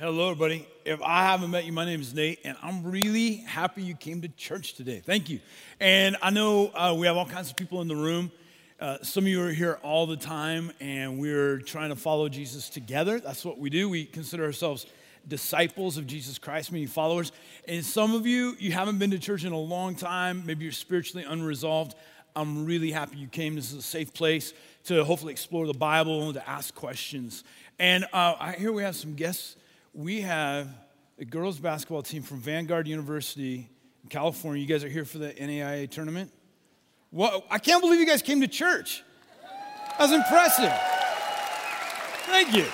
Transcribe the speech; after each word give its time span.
Hello, 0.00 0.30
everybody. 0.30 0.64
If 0.84 1.02
I 1.02 1.24
haven't 1.24 1.50
met 1.50 1.64
you, 1.64 1.72
my 1.72 1.84
name 1.84 2.00
is 2.00 2.14
Nate, 2.14 2.38
and 2.44 2.56
I'm 2.62 2.84
really 2.84 3.38
happy 3.38 3.82
you 3.82 3.96
came 3.96 4.22
to 4.22 4.28
church 4.28 4.74
today. 4.74 5.02
Thank 5.04 5.28
you. 5.28 5.40
And 5.80 6.16
I 6.22 6.30
know 6.30 6.68
uh, 6.68 6.94
we 6.96 7.08
have 7.08 7.16
all 7.16 7.26
kinds 7.26 7.50
of 7.50 7.56
people 7.56 7.80
in 7.80 7.88
the 7.88 7.96
room. 7.96 8.30
Uh, 8.78 8.98
some 9.02 9.24
of 9.24 9.28
you 9.28 9.42
are 9.42 9.50
here 9.50 9.80
all 9.82 10.06
the 10.06 10.16
time, 10.16 10.70
and 10.78 11.18
we're 11.18 11.58
trying 11.58 11.88
to 11.88 11.96
follow 11.96 12.28
Jesus 12.28 12.68
together. 12.68 13.18
That's 13.18 13.44
what 13.44 13.58
we 13.58 13.70
do. 13.70 13.88
We 13.88 14.04
consider 14.04 14.44
ourselves 14.44 14.86
disciples 15.26 15.96
of 15.96 16.06
Jesus 16.06 16.38
Christ, 16.38 16.70
meaning 16.70 16.86
followers. 16.86 17.32
And 17.66 17.84
some 17.84 18.14
of 18.14 18.24
you, 18.24 18.54
you 18.60 18.70
haven't 18.70 19.00
been 19.00 19.10
to 19.10 19.18
church 19.18 19.44
in 19.44 19.50
a 19.50 19.58
long 19.58 19.96
time. 19.96 20.46
Maybe 20.46 20.62
you're 20.62 20.70
spiritually 20.70 21.26
unresolved. 21.28 21.96
I'm 22.36 22.64
really 22.64 22.92
happy 22.92 23.16
you 23.16 23.26
came. 23.26 23.56
This 23.56 23.72
is 23.72 23.78
a 23.78 23.82
safe 23.82 24.14
place 24.14 24.52
to 24.84 25.02
hopefully 25.02 25.32
explore 25.32 25.66
the 25.66 25.74
Bible 25.74 26.32
to 26.34 26.48
ask 26.48 26.72
questions. 26.72 27.42
And 27.80 28.04
uh, 28.12 28.36
I 28.38 28.52
hear 28.52 28.70
we 28.70 28.84
have 28.84 28.94
some 28.94 29.14
guests. 29.14 29.56
We 29.94 30.20
have 30.20 30.68
a 31.18 31.24
girls 31.24 31.58
basketball 31.58 32.02
team 32.02 32.22
from 32.22 32.40
Vanguard 32.40 32.86
University 32.86 33.68
in 34.02 34.08
California. 34.08 34.60
You 34.60 34.68
guys 34.68 34.84
are 34.84 34.88
here 34.88 35.04
for 35.04 35.18
the 35.18 35.32
NAIA 35.32 35.90
tournament? 35.90 36.30
Well, 37.10 37.44
I 37.50 37.58
can't 37.58 37.80
believe 37.80 37.98
you 37.98 38.06
guys 38.06 38.20
came 38.20 38.40
to 38.42 38.48
church. 38.48 39.02
That 39.98 40.00
was 40.00 40.12
impressive. 40.12 40.72
Thank 42.26 42.54
you. 42.54 42.66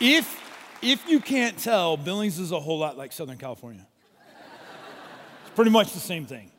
If, 0.00 0.40
if 0.80 1.08
you 1.08 1.18
can't 1.18 1.58
tell, 1.58 1.96
Billings 1.96 2.38
is 2.38 2.52
a 2.52 2.60
whole 2.60 2.78
lot 2.78 2.96
like 2.96 3.12
Southern 3.12 3.36
California. 3.36 3.86
It's 5.42 5.54
pretty 5.56 5.72
much 5.72 5.92
the 5.92 5.98
same 5.98 6.24
thing. 6.24 6.52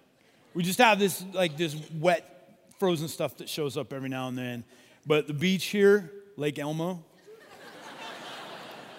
We 0.53 0.63
just 0.63 0.79
have 0.79 0.99
this 0.99 1.23
like 1.33 1.55
this 1.55 1.75
wet, 1.97 2.59
frozen 2.79 3.07
stuff 3.07 3.37
that 3.37 3.47
shows 3.47 3.77
up 3.77 3.93
every 3.93 4.09
now 4.09 4.27
and 4.27 4.37
then. 4.37 4.65
But 5.05 5.27
the 5.27 5.33
beach 5.33 5.65
here, 5.65 6.11
Lake 6.35 6.59
Elmo, 6.59 7.05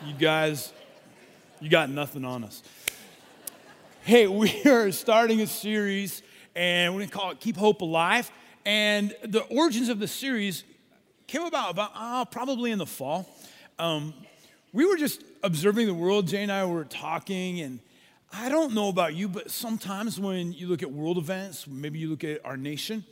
you 0.07 0.15
guys, 0.15 0.73
you 1.61 1.69
got 1.69 1.91
nothing 1.91 2.25
on 2.25 2.43
us. 2.45 2.63
Hey, 4.03 4.27
we 4.27 4.63
are 4.65 4.91
starting 4.93 5.41
a 5.43 5.47
series, 5.47 6.23
and 6.55 6.95
we're 6.95 7.01
gonna 7.01 7.13
call 7.13 7.31
it 7.33 7.41
Keep 7.41 7.57
Hope 7.57 7.83
Alive. 7.83 8.31
And 8.65 9.15
the 9.23 9.43
origins 9.43 9.89
of 9.89 9.99
the 9.99 10.09
series 10.09 10.65
came 11.27 11.43
about 11.43 11.71
about 11.71 11.93
uh, 11.95 12.25
probably 12.25 12.71
in 12.71 12.79
the 12.79 12.87
fall. 12.87 13.29
Um, 13.79 14.15
we 14.73 14.87
were 14.87 14.97
just 14.97 15.23
observing 15.43 15.87
the 15.87 15.95
world. 15.95 16.29
Jay 16.29 16.43
and 16.43 16.53
I 16.53 16.65
were 16.65 16.85
talking, 16.85 17.61
and 17.61 17.81
I 18.33 18.49
don't 18.49 18.75
know 18.75 18.89
about 18.89 19.15
you, 19.15 19.29
but 19.29 19.51
sometimes 19.51 20.19
when 20.19 20.53
you 20.53 20.67
look 20.69 20.83
at 20.83 20.91
world 20.91 21.19
events, 21.19 21.67
maybe 21.67 21.99
you 21.99 22.09
look 22.09 22.25
at 22.25 22.45
our 22.45 22.57
nation, 22.57 23.05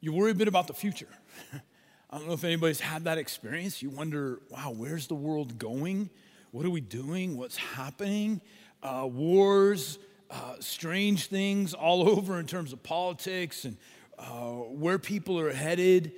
you 0.00 0.12
worry 0.12 0.30
a 0.30 0.34
bit 0.34 0.48
about 0.48 0.68
the 0.68 0.74
future. 0.74 1.08
I 2.12 2.18
don't 2.18 2.26
know 2.26 2.34
if 2.34 2.44
anybody's 2.44 2.80
had 2.80 3.04
that 3.04 3.16
experience. 3.16 3.80
You 3.80 3.88
wonder, 3.88 4.40
wow, 4.50 4.74
where's 4.76 5.06
the 5.06 5.14
world 5.14 5.58
going? 5.58 6.10
What 6.50 6.66
are 6.66 6.70
we 6.70 6.82
doing? 6.82 7.38
What's 7.38 7.56
happening? 7.56 8.42
Uh, 8.82 9.08
wars, 9.10 9.98
uh, 10.30 10.56
strange 10.60 11.28
things 11.28 11.72
all 11.72 12.06
over 12.10 12.38
in 12.38 12.46
terms 12.46 12.74
of 12.74 12.82
politics 12.82 13.64
and 13.64 13.78
uh, 14.18 14.50
where 14.50 14.98
people 14.98 15.40
are 15.40 15.54
headed. 15.54 16.12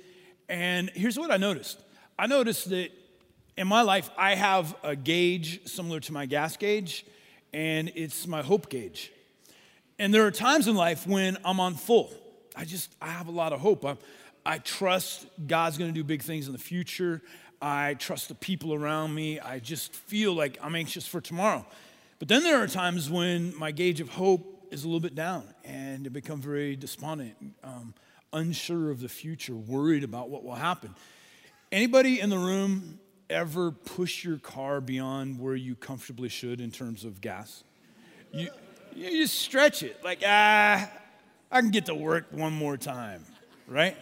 And 0.49 0.89
here's 0.89 1.17
what 1.17 1.31
I 1.31 1.37
noticed 1.37 1.81
I 2.19 2.27
noticed 2.27 2.69
that 2.71 2.91
in 3.55 3.65
my 3.69 3.81
life, 3.81 4.09
I 4.17 4.35
have 4.35 4.75
a 4.83 4.97
gauge 4.97 5.65
similar 5.65 6.01
to 6.01 6.11
my 6.11 6.25
gas 6.25 6.57
gauge, 6.57 7.05
and 7.53 7.89
it's 7.95 8.27
my 8.27 8.41
hope 8.41 8.69
gauge. 8.69 9.13
And 9.97 10.13
there 10.13 10.25
are 10.25 10.31
times 10.31 10.67
in 10.67 10.75
life 10.75 11.07
when 11.07 11.37
I'm 11.45 11.61
on 11.61 11.75
full. 11.75 12.13
I 12.53 12.65
just, 12.65 12.93
I 13.01 13.07
have 13.07 13.27
a 13.29 13.31
lot 13.31 13.53
of 13.53 13.61
hope. 13.61 13.85
I'm, 13.85 13.97
I 14.45 14.59
trust 14.59 15.27
God's 15.47 15.77
gonna 15.77 15.91
do 15.91 16.03
big 16.03 16.21
things 16.21 16.47
in 16.47 16.53
the 16.53 16.59
future. 16.59 17.21
I 17.61 17.95
trust 17.95 18.27
the 18.27 18.35
people 18.35 18.73
around 18.73 19.15
me. 19.15 19.39
I 19.39 19.59
just 19.59 19.93
feel 19.93 20.33
like 20.33 20.57
I'm 20.61 20.75
anxious 20.75 21.07
for 21.07 21.21
tomorrow. 21.21 21.65
But 22.19 22.27
then 22.27 22.43
there 22.43 22.61
are 22.61 22.67
times 22.67 23.09
when 23.09 23.57
my 23.57 23.71
gauge 23.71 23.99
of 24.01 24.09
hope 24.09 24.67
is 24.71 24.83
a 24.83 24.87
little 24.87 24.99
bit 24.99 25.15
down 25.15 25.43
and 25.63 26.05
I 26.05 26.09
become 26.09 26.41
very 26.41 26.75
despondent, 26.75 27.35
um, 27.63 27.93
unsure 28.33 28.91
of 28.91 28.99
the 28.99 29.09
future, 29.09 29.55
worried 29.55 30.03
about 30.03 30.29
what 30.29 30.43
will 30.43 30.55
happen. 30.55 30.95
Anybody 31.71 32.19
in 32.19 32.29
the 32.29 32.37
room 32.37 32.99
ever 33.29 33.71
push 33.71 34.23
your 34.23 34.37
car 34.37 34.81
beyond 34.81 35.39
where 35.39 35.55
you 35.55 35.75
comfortably 35.75 36.29
should 36.29 36.61
in 36.61 36.71
terms 36.71 37.03
of 37.03 37.21
gas? 37.21 37.63
You, 38.31 38.49
you 38.93 39.09
just 39.09 39.39
stretch 39.39 39.83
it, 39.83 40.03
like, 40.03 40.19
ah, 40.25 40.89
I 41.51 41.61
can 41.61 41.71
get 41.71 41.85
to 41.87 41.95
work 41.95 42.27
one 42.31 42.53
more 42.53 42.77
time, 42.77 43.25
right? 43.67 43.97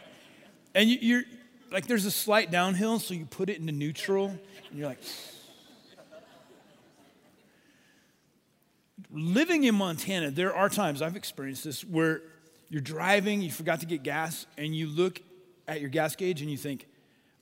And 0.76 0.90
you, 0.90 0.98
you're 1.02 1.24
like, 1.72 1.88
there's 1.88 2.06
a 2.06 2.12
slight 2.12 2.52
downhill, 2.52 3.00
so 3.00 3.14
you 3.14 3.26
put 3.26 3.50
it 3.50 3.60
into 3.60 3.72
neutral, 3.72 4.28
and 4.28 4.80
you're 4.80 4.88
like, 4.88 5.00
living 9.12 9.64
in 9.64 9.76
Montana, 9.76 10.32
there 10.32 10.56
are 10.56 10.70
times 10.70 11.02
I've 11.02 11.16
experienced 11.16 11.64
this 11.64 11.84
where 11.84 12.22
you're 12.70 12.82
driving, 12.82 13.42
you 13.42 13.52
forgot 13.52 13.82
to 13.82 13.86
get 13.86 14.04
gas, 14.04 14.46
and 14.58 14.76
you 14.76 14.88
look 14.88 15.22
at 15.68 15.80
your 15.80 15.90
gas 15.90 16.16
gauge 16.16 16.42
and 16.42 16.50
you 16.50 16.58
think, 16.58 16.88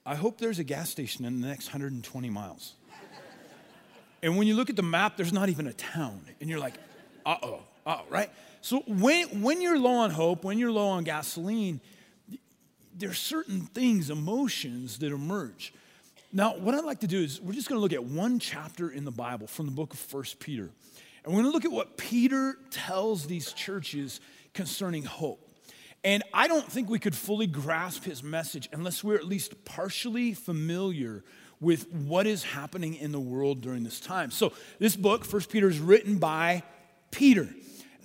I 0.05 0.15
hope 0.15 0.37
there's 0.37 0.59
a 0.59 0.63
gas 0.63 0.89
station 0.89 1.25
in 1.25 1.41
the 1.41 1.47
next 1.47 1.67
120 1.67 2.29
miles. 2.29 2.73
and 4.21 4.37
when 4.37 4.47
you 4.47 4.55
look 4.55 4.69
at 4.69 4.75
the 4.75 4.83
map, 4.83 5.15
there's 5.15 5.33
not 5.33 5.49
even 5.49 5.67
a 5.67 5.73
town. 5.73 6.21
And 6.39 6.49
you're 6.49 6.59
like, 6.59 6.75
uh 7.25 7.37
oh, 7.41 7.59
uh 7.85 7.97
oh, 7.99 8.01
right? 8.09 8.29
So 8.61 8.79
when, 8.87 9.41
when 9.41 9.61
you're 9.61 9.79
low 9.79 9.95
on 9.95 10.11
hope, 10.11 10.43
when 10.43 10.57
you're 10.57 10.71
low 10.71 10.89
on 10.89 11.03
gasoline, 11.03 11.79
there's 13.01 13.19
certain 13.19 13.61
things, 13.61 14.09
emotions 14.09 14.99
that 14.99 15.11
emerge. 15.11 15.73
Now, 16.31 16.55
what 16.55 16.75
I'd 16.75 16.85
like 16.85 17.01
to 17.01 17.07
do 17.07 17.19
is 17.19 17.41
we're 17.41 17.53
just 17.53 17.67
going 17.67 17.77
to 17.77 17.81
look 17.81 17.93
at 17.93 18.03
one 18.03 18.39
chapter 18.39 18.89
in 18.89 19.03
the 19.03 19.11
Bible 19.11 19.47
from 19.47 19.65
the 19.65 19.71
book 19.71 19.91
of 19.93 19.99
First 19.99 20.39
Peter. 20.39 20.69
And 21.23 21.33
we're 21.33 21.41
going 21.41 21.45
to 21.45 21.51
look 21.51 21.65
at 21.65 21.71
what 21.71 21.97
Peter 21.97 22.57
tells 22.69 23.25
these 23.25 23.51
churches 23.53 24.21
concerning 24.53 25.03
hope. 25.03 25.45
And 26.03 26.23
I 26.33 26.47
don't 26.47 26.65
think 26.65 26.89
we 26.89 26.99
could 26.99 27.15
fully 27.15 27.47
grasp 27.47 28.03
his 28.03 28.23
message 28.23 28.69
unless 28.71 29.03
we're 29.03 29.17
at 29.17 29.25
least 29.25 29.65
partially 29.65 30.33
familiar 30.33 31.23
with 31.59 31.91
what 31.91 32.25
is 32.25 32.43
happening 32.43 32.95
in 32.95 33.11
the 33.11 33.19
world 33.19 33.61
during 33.61 33.83
this 33.83 33.99
time. 33.99 34.31
So, 34.31 34.53
this 34.79 34.95
book, 34.95 35.25
First 35.25 35.49
Peter, 35.49 35.69
is 35.69 35.79
written 35.79 36.17
by 36.17 36.63
Peter. 37.11 37.49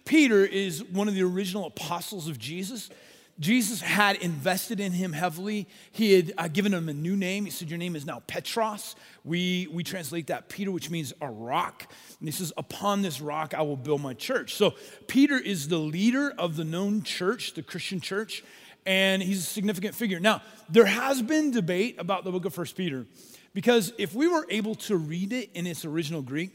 Peter 0.05 0.45
is 0.45 0.85
one 0.85 1.09
of 1.09 1.15
the 1.15 1.23
original 1.23 1.67
apostles 1.67 2.29
of 2.29 2.39
Jesus. 2.39 2.91
Jesus 3.39 3.83
had 3.83 4.17
invested 4.17 4.81
in 4.81 4.93
him 4.93 5.13
heavily. 5.13 5.69
He 5.93 6.15
had 6.15 6.33
uh, 6.39 6.49
given 6.49 6.73
him 6.73 6.89
a 6.89 6.95
new 6.95 7.17
name. 7.17 7.45
He 7.45 7.51
said, 7.51 7.69
Your 7.69 7.79
name 7.79 7.95
is 7.95 8.07
now 8.07 8.23
Petros. 8.27 8.97
We, 9.25 9.69
we 9.71 9.85
translate 9.85 10.29
that 10.29 10.49
Peter, 10.49 10.71
which 10.71 10.89
means 10.89 11.13
a 11.21 11.31
rock. 11.31 11.93
And 12.19 12.29
he 12.29 12.33
says, 12.33 12.53
Upon 12.57 13.03
this 13.03 13.21
rock 13.21 13.53
I 13.53 13.61
will 13.63 13.77
build 13.77 14.01
my 14.01 14.15
church. 14.15 14.55
So 14.55 14.75
Peter 15.07 15.37
is 15.37 15.69
the 15.69 15.79
leader 15.79 16.33
of 16.39 16.57
the 16.57 16.65
known 16.65 17.03
church, 17.03 17.53
the 17.53 17.63
Christian 17.63 18.01
church, 18.01 18.43
and 18.87 19.23
he's 19.23 19.41
a 19.41 19.43
significant 19.43 19.95
figure. 19.95 20.19
Now, 20.19 20.41
there 20.71 20.87
has 20.87 21.21
been 21.21 21.51
debate 21.51 21.97
about 21.99 22.25
the 22.25 22.33
book 22.33 22.47
of 22.47 22.55
First 22.55 22.75
Peter 22.75 23.07
because 23.53 23.93
if 23.99 24.15
we 24.15 24.29
were 24.29 24.47
able 24.49 24.77
to 24.77 24.97
read 24.97 25.33
it 25.35 25.51
in 25.53 25.67
its 25.67 25.85
original 25.85 26.23
Greek, 26.23 26.53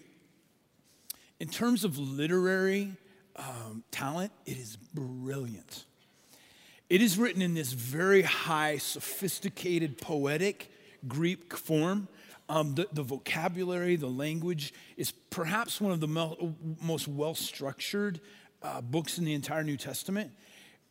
in 1.39 1.47
terms 1.47 1.83
of 1.83 1.99
literary 1.99 2.95
um, 3.35 3.83
talent, 3.91 4.31
it 4.45 4.57
is 4.57 4.77
brilliant. 4.77 5.85
It 6.91 7.01
is 7.01 7.17
written 7.17 7.41
in 7.41 7.53
this 7.53 7.71
very 7.71 8.21
high, 8.21 8.77
sophisticated, 8.77 9.97
poetic 9.97 10.69
Greek 11.07 11.55
form. 11.55 12.09
Um, 12.49 12.75
the, 12.75 12.85
the, 12.91 13.01
vocabulary, 13.01 13.95
the 13.95 14.09
language 14.09 14.73
is 14.97 15.11
perhaps 15.29 15.79
one 15.79 15.93
of 15.93 16.01
the 16.01 16.09
mo- 16.09 16.53
most 16.81 17.07
well 17.07 17.33
structured 17.33 18.19
uh, 18.61 18.81
books 18.81 19.17
in 19.17 19.23
the 19.23 19.33
entire 19.33 19.63
New 19.63 19.77
Testament. 19.77 20.31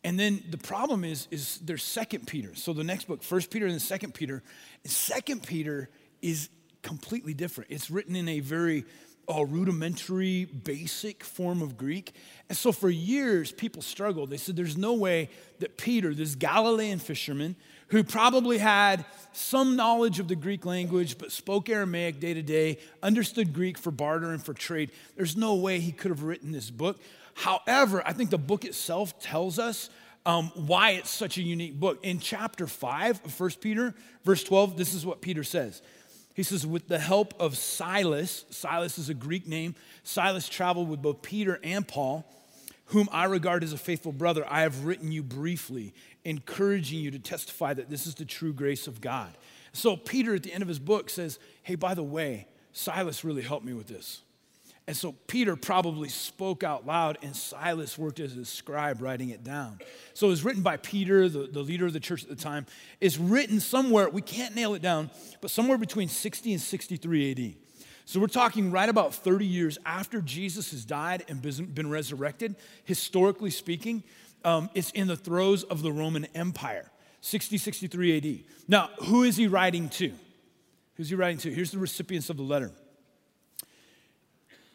And 0.03 0.19
then 0.19 0.43
the 0.49 0.57
problem 0.57 1.03
is, 1.03 1.27
is 1.29 1.59
there's 1.59 1.83
Second 1.83 2.25
Peter. 2.25 2.55
So 2.55 2.73
the 2.73 2.83
next 2.83 3.07
book, 3.07 3.21
First 3.21 3.51
Peter 3.51 3.67
and 3.67 3.73
then 3.73 3.79
Second 3.79 4.15
Peter. 4.15 4.41
Second 4.83 5.45
Peter 5.45 5.87
is 6.23 6.49
completely 6.81 7.35
different. 7.35 7.69
It's 7.69 7.91
written 7.91 8.15
in 8.15 8.27
a 8.27 8.39
very 8.39 8.85
a 9.27 9.45
rudimentary, 9.45 10.45
basic 10.45 11.23
form 11.23 11.61
of 11.61 11.77
Greek. 11.77 12.13
And 12.49 12.57
so 12.57 12.71
for 12.71 12.89
years, 12.89 13.51
people 13.51 13.81
struggled. 13.81 14.29
They 14.29 14.37
said 14.37 14.55
there's 14.55 14.77
no 14.77 14.93
way 14.93 15.29
that 15.59 15.77
Peter, 15.77 16.13
this 16.13 16.35
Galilean 16.35 16.99
fisherman, 16.99 17.55
who 17.87 18.03
probably 18.03 18.57
had 18.57 19.05
some 19.33 19.75
knowledge 19.75 20.19
of 20.19 20.27
the 20.27 20.35
Greek 20.35 20.65
language 20.65 21.17
but 21.17 21.31
spoke 21.31 21.69
Aramaic 21.69 22.19
day 22.19 22.33
to 22.33 22.41
day, 22.41 22.77
understood 23.03 23.53
Greek 23.53 23.77
for 23.77 23.91
barter 23.91 24.31
and 24.31 24.43
for 24.43 24.53
trade, 24.53 24.91
there's 25.15 25.35
no 25.35 25.55
way 25.55 25.79
he 25.79 25.91
could 25.91 26.09
have 26.09 26.23
written 26.23 26.51
this 26.51 26.69
book. 26.69 26.99
However, 27.33 28.01
I 28.05 28.13
think 28.13 28.29
the 28.29 28.37
book 28.37 28.65
itself 28.65 29.19
tells 29.19 29.59
us 29.59 29.89
um, 30.25 30.51
why 30.55 30.91
it's 30.91 31.09
such 31.09 31.37
a 31.37 31.41
unique 31.41 31.79
book. 31.79 31.99
In 32.03 32.19
chapter 32.19 32.67
5 32.67 33.25
of 33.25 33.39
1 33.39 33.49
Peter, 33.59 33.93
verse 34.23 34.43
12, 34.43 34.77
this 34.77 34.93
is 34.93 35.05
what 35.05 35.21
Peter 35.21 35.43
says. 35.43 35.81
He 36.41 36.43
says, 36.43 36.65
with 36.65 36.87
the 36.87 36.97
help 36.97 37.35
of 37.39 37.55
Silas, 37.55 38.45
Silas 38.49 38.97
is 38.97 39.09
a 39.09 39.13
Greek 39.13 39.47
name. 39.47 39.75
Silas 40.01 40.49
traveled 40.49 40.89
with 40.89 40.99
both 40.99 41.21
Peter 41.21 41.59
and 41.63 41.87
Paul, 41.87 42.25
whom 42.85 43.07
I 43.11 43.25
regard 43.25 43.63
as 43.63 43.73
a 43.73 43.77
faithful 43.77 44.11
brother. 44.11 44.43
I 44.49 44.61
have 44.61 44.83
written 44.83 45.11
you 45.11 45.21
briefly, 45.21 45.93
encouraging 46.25 46.99
you 46.99 47.11
to 47.11 47.19
testify 47.19 47.75
that 47.75 47.91
this 47.91 48.07
is 48.07 48.15
the 48.15 48.25
true 48.25 48.53
grace 48.53 48.87
of 48.87 49.01
God. 49.01 49.37
So 49.71 49.95
Peter, 49.95 50.33
at 50.33 50.41
the 50.41 50.51
end 50.51 50.63
of 50.63 50.67
his 50.67 50.79
book, 50.79 51.11
says, 51.11 51.37
Hey, 51.61 51.75
by 51.75 51.93
the 51.93 52.01
way, 52.01 52.47
Silas 52.73 53.23
really 53.23 53.43
helped 53.43 53.63
me 53.67 53.73
with 53.73 53.85
this. 53.85 54.23
And 54.87 54.97
so 54.97 55.13
Peter 55.27 55.55
probably 55.55 56.09
spoke 56.09 56.63
out 56.63 56.85
loud, 56.85 57.17
and 57.21 57.35
Silas 57.35 57.97
worked 57.97 58.19
as 58.19 58.35
a 58.35 58.43
scribe 58.43 59.01
writing 59.01 59.29
it 59.29 59.43
down. 59.43 59.79
So 60.13 60.27
it 60.27 60.31
was 60.31 60.43
written 60.43 60.63
by 60.63 60.77
Peter, 60.77 61.29
the, 61.29 61.47
the 61.47 61.61
leader 61.61 61.85
of 61.85 61.93
the 61.93 61.99
church 61.99 62.23
at 62.23 62.29
the 62.29 62.35
time. 62.35 62.65
It's 62.99 63.17
written 63.17 63.59
somewhere, 63.59 64.09
we 64.09 64.21
can't 64.21 64.55
nail 64.55 64.73
it 64.73 64.81
down, 64.81 65.11
but 65.39 65.51
somewhere 65.51 65.77
between 65.77 66.07
60 66.07 66.53
and 66.53 66.61
63 66.61 67.31
AD. 67.31 67.53
So 68.05 68.19
we're 68.19 68.27
talking 68.27 68.71
right 68.71 68.89
about 68.89 69.13
30 69.13 69.45
years 69.45 69.77
after 69.85 70.19
Jesus 70.19 70.71
has 70.71 70.83
died 70.83 71.23
and 71.29 71.41
been 71.73 71.89
resurrected, 71.89 72.55
historically 72.83 73.51
speaking. 73.51 74.03
Um, 74.43 74.69
it's 74.73 74.89
in 74.91 75.07
the 75.07 75.15
throes 75.15 75.63
of 75.63 75.83
the 75.83 75.91
Roman 75.91 76.25
Empire, 76.33 76.89
60, 77.21 77.57
63 77.57 78.17
AD. 78.17 78.39
Now, 78.67 78.89
who 79.03 79.23
is 79.23 79.37
he 79.37 79.47
writing 79.47 79.87
to? 79.89 80.11
Who's 80.95 81.09
he 81.09 81.15
writing 81.15 81.37
to? 81.39 81.53
Here's 81.53 81.71
the 81.71 81.77
recipients 81.77 82.29
of 82.29 82.37
the 82.37 82.43
letter 82.43 82.71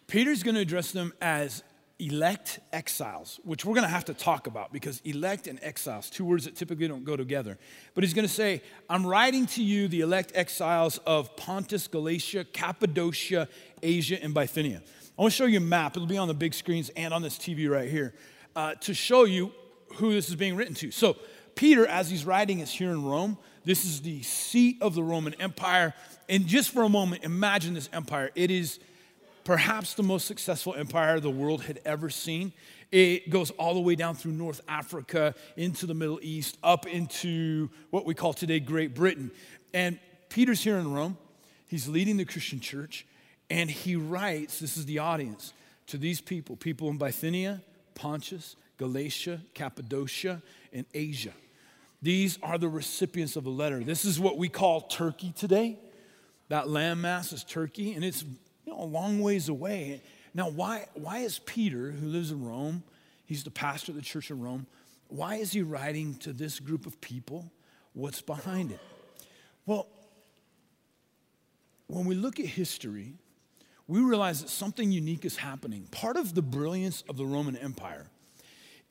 Peter's 0.06 0.42
going 0.42 0.54
to 0.54 0.60
address 0.60 0.92
them 0.92 1.12
as 1.20 1.62
elect 1.98 2.60
exiles, 2.72 3.40
which 3.42 3.64
we're 3.64 3.74
going 3.74 3.84
to 3.84 3.88
have 3.88 4.04
to 4.04 4.14
talk 4.14 4.46
about 4.46 4.72
because 4.72 5.00
elect 5.04 5.46
and 5.46 5.58
exiles, 5.62 6.10
two 6.10 6.24
words 6.24 6.44
that 6.44 6.54
typically 6.54 6.86
don't 6.86 7.04
go 7.04 7.16
together. 7.16 7.58
But 7.94 8.04
he's 8.04 8.12
going 8.12 8.26
to 8.26 8.32
say, 8.32 8.62
I'm 8.90 9.06
writing 9.06 9.46
to 9.46 9.64
you, 9.64 9.88
the 9.88 10.02
elect 10.02 10.32
exiles 10.34 10.98
of 10.98 11.34
Pontus, 11.36 11.88
Galatia, 11.88 12.44
Cappadocia, 12.44 13.48
Asia, 13.82 14.22
and 14.22 14.34
Bithynia. 14.34 14.82
I 15.18 15.22
want 15.22 15.32
to 15.32 15.36
show 15.36 15.46
you 15.46 15.56
a 15.56 15.60
map. 15.60 15.96
It'll 15.96 16.06
be 16.06 16.18
on 16.18 16.28
the 16.28 16.34
big 16.34 16.52
screens 16.52 16.90
and 16.90 17.14
on 17.14 17.22
this 17.22 17.38
TV 17.38 17.70
right 17.70 17.88
here 17.88 18.14
uh, 18.54 18.74
to 18.74 18.92
show 18.92 19.24
you 19.24 19.52
who 19.94 20.12
this 20.12 20.28
is 20.28 20.36
being 20.36 20.56
written 20.56 20.74
to. 20.74 20.90
So, 20.90 21.16
Peter, 21.54 21.86
as 21.86 22.10
he's 22.10 22.26
writing, 22.26 22.60
is 22.60 22.70
here 22.70 22.90
in 22.90 23.02
Rome. 23.02 23.38
This 23.64 23.86
is 23.86 24.02
the 24.02 24.22
seat 24.22 24.76
of 24.82 24.94
the 24.94 25.02
Roman 25.02 25.32
Empire. 25.40 25.94
And 26.28 26.46
just 26.46 26.70
for 26.70 26.82
a 26.82 26.88
moment, 26.88 27.24
imagine 27.24 27.72
this 27.72 27.88
empire. 27.94 28.30
It 28.34 28.50
is 28.50 28.78
perhaps 29.46 29.94
the 29.94 30.02
most 30.02 30.26
successful 30.26 30.74
empire 30.74 31.20
the 31.20 31.30
world 31.30 31.62
had 31.62 31.80
ever 31.84 32.10
seen. 32.10 32.52
It 32.90 33.30
goes 33.30 33.50
all 33.52 33.74
the 33.74 33.80
way 33.80 33.94
down 33.94 34.16
through 34.16 34.32
North 34.32 34.60
Africa, 34.66 35.36
into 35.56 35.86
the 35.86 35.94
Middle 35.94 36.18
East, 36.20 36.58
up 36.64 36.84
into 36.84 37.70
what 37.90 38.04
we 38.04 38.12
call 38.12 38.32
today 38.32 38.58
Great 38.58 38.92
Britain. 38.92 39.30
And 39.72 40.00
Peter's 40.30 40.62
here 40.62 40.78
in 40.78 40.92
Rome. 40.92 41.16
He's 41.68 41.86
leading 41.86 42.16
the 42.16 42.24
Christian 42.24 42.58
church, 42.58 43.06
and 43.48 43.70
he 43.70 43.94
writes 43.94 44.58
this 44.58 44.76
is 44.76 44.84
the 44.84 44.98
audience 44.98 45.52
to 45.86 45.96
these 45.96 46.20
people 46.20 46.56
people 46.56 46.88
in 46.88 46.98
Bithynia, 46.98 47.62
Pontus, 47.94 48.56
Galatia, 48.78 49.40
Cappadocia, 49.54 50.42
and 50.72 50.86
Asia. 50.92 51.32
These 52.02 52.40
are 52.42 52.58
the 52.58 52.68
recipients 52.68 53.36
of 53.36 53.44
the 53.44 53.50
letter. 53.50 53.84
This 53.84 54.04
is 54.04 54.18
what 54.18 54.38
we 54.38 54.48
call 54.48 54.82
Turkey 54.82 55.32
today. 55.36 55.78
That 56.48 56.66
landmass 56.66 57.32
is 57.32 57.44
Turkey, 57.44 57.92
and 57.92 58.04
it's 58.04 58.24
a 58.76 58.84
long 58.84 59.20
ways 59.20 59.48
away. 59.48 60.02
Now, 60.34 60.48
why, 60.48 60.86
why 60.94 61.18
is 61.18 61.38
Peter, 61.40 61.90
who 61.90 62.08
lives 62.08 62.30
in 62.30 62.44
Rome, 62.44 62.82
he's 63.24 63.42
the 63.42 63.50
pastor 63.50 63.92
of 63.92 63.96
the 63.96 64.02
church 64.02 64.30
of 64.30 64.40
Rome, 64.40 64.66
why 65.08 65.36
is 65.36 65.52
he 65.52 65.62
writing 65.62 66.14
to 66.16 66.32
this 66.32 66.60
group 66.60 66.86
of 66.86 67.00
people? 67.00 67.50
What's 67.92 68.20
behind 68.20 68.72
it? 68.72 68.80
Well, 69.64 69.86
when 71.86 72.04
we 72.04 72.14
look 72.14 72.40
at 72.40 72.46
history, 72.46 73.14
we 73.88 74.00
realize 74.00 74.42
that 74.42 74.50
something 74.50 74.90
unique 74.90 75.24
is 75.24 75.36
happening. 75.36 75.86
Part 75.90 76.16
of 76.16 76.34
the 76.34 76.42
brilliance 76.42 77.04
of 77.08 77.16
the 77.16 77.24
Roman 77.24 77.56
Empire 77.56 78.06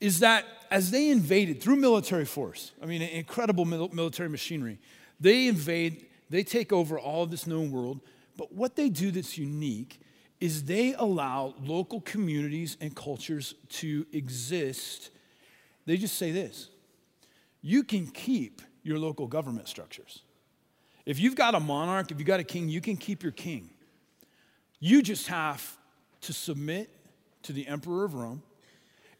is 0.00 0.20
that 0.20 0.44
as 0.70 0.90
they 0.90 1.10
invaded 1.10 1.62
through 1.62 1.76
military 1.76 2.24
force, 2.24 2.72
I 2.82 2.86
mean, 2.86 3.02
incredible 3.02 3.64
military 3.64 4.28
machinery, 4.28 4.78
they 5.20 5.48
invade, 5.48 6.06
they 6.28 6.42
take 6.42 6.72
over 6.72 6.98
all 6.98 7.22
of 7.22 7.30
this 7.30 7.46
known 7.46 7.70
world, 7.70 8.00
but 8.36 8.52
what 8.52 8.76
they 8.76 8.88
do 8.88 9.10
that's 9.10 9.38
unique 9.38 10.00
is 10.40 10.64
they 10.64 10.94
allow 10.94 11.54
local 11.64 12.00
communities 12.00 12.76
and 12.80 12.94
cultures 12.94 13.54
to 13.68 14.06
exist. 14.12 15.10
They 15.86 15.96
just 15.96 16.16
say 16.16 16.30
this 16.32 16.68
you 17.62 17.82
can 17.82 18.06
keep 18.06 18.62
your 18.82 18.98
local 18.98 19.26
government 19.26 19.68
structures. 19.68 20.22
If 21.04 21.18
you've 21.18 21.36
got 21.36 21.54
a 21.54 21.60
monarch, 21.60 22.10
if 22.10 22.18
you've 22.18 22.26
got 22.26 22.40
a 22.40 22.44
king, 22.44 22.68
you 22.68 22.80
can 22.80 22.96
keep 22.96 23.22
your 23.22 23.32
king. 23.32 23.70
You 24.78 25.02
just 25.02 25.28
have 25.28 25.76
to 26.22 26.32
submit 26.32 26.90
to 27.42 27.52
the 27.52 27.66
emperor 27.66 28.04
of 28.04 28.14
Rome 28.14 28.42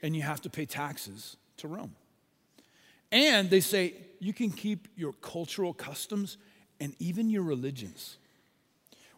and 0.02 0.14
you 0.14 0.22
have 0.22 0.40
to 0.42 0.50
pay 0.50 0.66
taxes 0.66 1.36
to 1.58 1.68
Rome. 1.68 1.94
And 3.10 3.48
they 3.48 3.60
say 3.60 3.94
you 4.18 4.32
can 4.32 4.50
keep 4.50 4.88
your 4.96 5.12
cultural 5.14 5.72
customs 5.72 6.36
and 6.80 6.94
even 6.98 7.30
your 7.30 7.42
religions. 7.42 8.18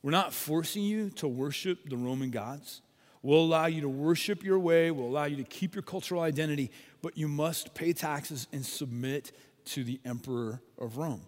We're 0.03 0.13
not 0.13 0.33
forcing 0.33 0.83
you 0.83 1.11
to 1.11 1.29
worship 1.29 1.89
the 1.89 1.97
Roman 1.97 2.31
gods. 2.31 2.83
We'll 3.23 3.41
allow 3.41 3.67
you 3.67 3.81
to 3.81 3.89
worship 3.89 4.45
your 4.45 4.59
way, 4.59 4.91
we'll 4.91 5.07
allow 5.07 5.25
you 5.25 5.37
to 5.37 5.45
keep 5.45 5.75
your 5.75 5.83
cultural 5.83 6.23
identity, 6.23 6.71
but 7.03 7.19
you 7.19 7.27
must 7.27 7.75
pay 7.75 7.93
taxes 7.93 8.47
and 8.53 8.65
submit 8.65 9.33
to 9.67 9.85
the 9.85 10.01
emperor 10.05 10.61
of 10.79 10.99
Rome. 10.99 11.23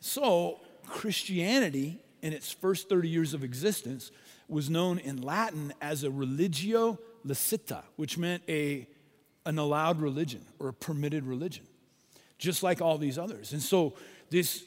So, 0.00 0.60
Christianity, 0.86 2.00
in 2.22 2.32
its 2.32 2.52
first 2.52 2.88
30 2.88 3.08
years 3.08 3.34
of 3.34 3.42
existence, 3.42 4.12
was 4.48 4.70
known 4.70 4.98
in 4.98 5.20
Latin 5.20 5.74
as 5.80 6.04
a 6.04 6.10
religio 6.10 6.98
licita, 7.26 7.82
which 7.96 8.16
meant 8.16 8.42
a, 8.48 8.86
an 9.44 9.58
allowed 9.58 10.00
religion 10.00 10.46
or 10.58 10.68
a 10.68 10.72
permitted 10.72 11.24
religion, 11.24 11.66
just 12.38 12.62
like 12.62 12.80
all 12.80 12.96
these 12.96 13.18
others. 13.18 13.52
And 13.52 13.60
so, 13.60 13.94
this, 14.30 14.64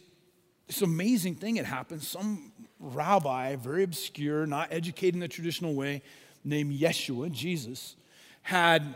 this 0.68 0.82
amazing 0.82 1.36
thing 1.36 1.56
had 1.56 1.66
happened. 1.66 2.04
Some 2.04 2.51
rabbi, 2.82 3.56
very 3.56 3.84
obscure, 3.84 4.46
not 4.46 4.70
educated 4.72 5.16
in 5.16 5.20
the 5.22 5.28
traditional 5.28 5.74
way, 5.74 6.02
named 6.44 6.78
Yeshua, 6.78 7.32
Jesus, 7.32 7.96
had 8.42 8.96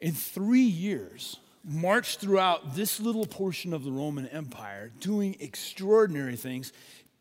in 0.00 0.12
three 0.12 0.60
years 0.60 1.38
marched 1.64 2.20
throughout 2.20 2.74
this 2.74 3.00
little 3.00 3.26
portion 3.26 3.72
of 3.72 3.84
the 3.84 3.92
Roman 3.92 4.26
Empire, 4.28 4.90
doing 5.00 5.36
extraordinary 5.40 6.36
things, 6.36 6.72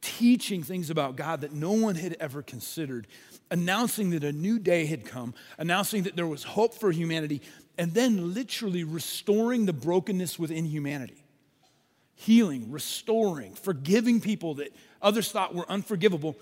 teaching 0.02 0.64
things 0.64 0.90
about 0.90 1.16
God 1.16 1.42
that 1.42 1.54
no 1.54 1.72
one 1.72 1.96
had 1.96 2.16
ever 2.20 2.42
considered, 2.42 3.08
announcing 3.52 4.12
that 4.12 4.24
a 4.24 4.32
new 4.32 4.60
day 4.60 4.86
had 4.86 5.06
come, 5.06 5.34
announcing 5.58 6.04
that 6.04 6.16
there 6.16 6.28
was 6.28 6.44
hope 6.44 6.74
for 6.76 6.92
humanity, 6.92 7.42
and 7.78 7.94
then 7.94 8.34
literally 8.34 8.84
restoring 8.84 9.66
the 9.66 9.74
brokenness 9.74 10.40
within 10.40 10.66
humanity. 10.66 11.24
Healing, 12.16 12.72
restoring, 12.72 13.54
forgiving 13.54 14.22
people 14.22 14.56
that 14.56 14.74
others 15.02 15.32
thought 15.32 15.54
were 15.56 15.70
unforgivable. 15.70 16.36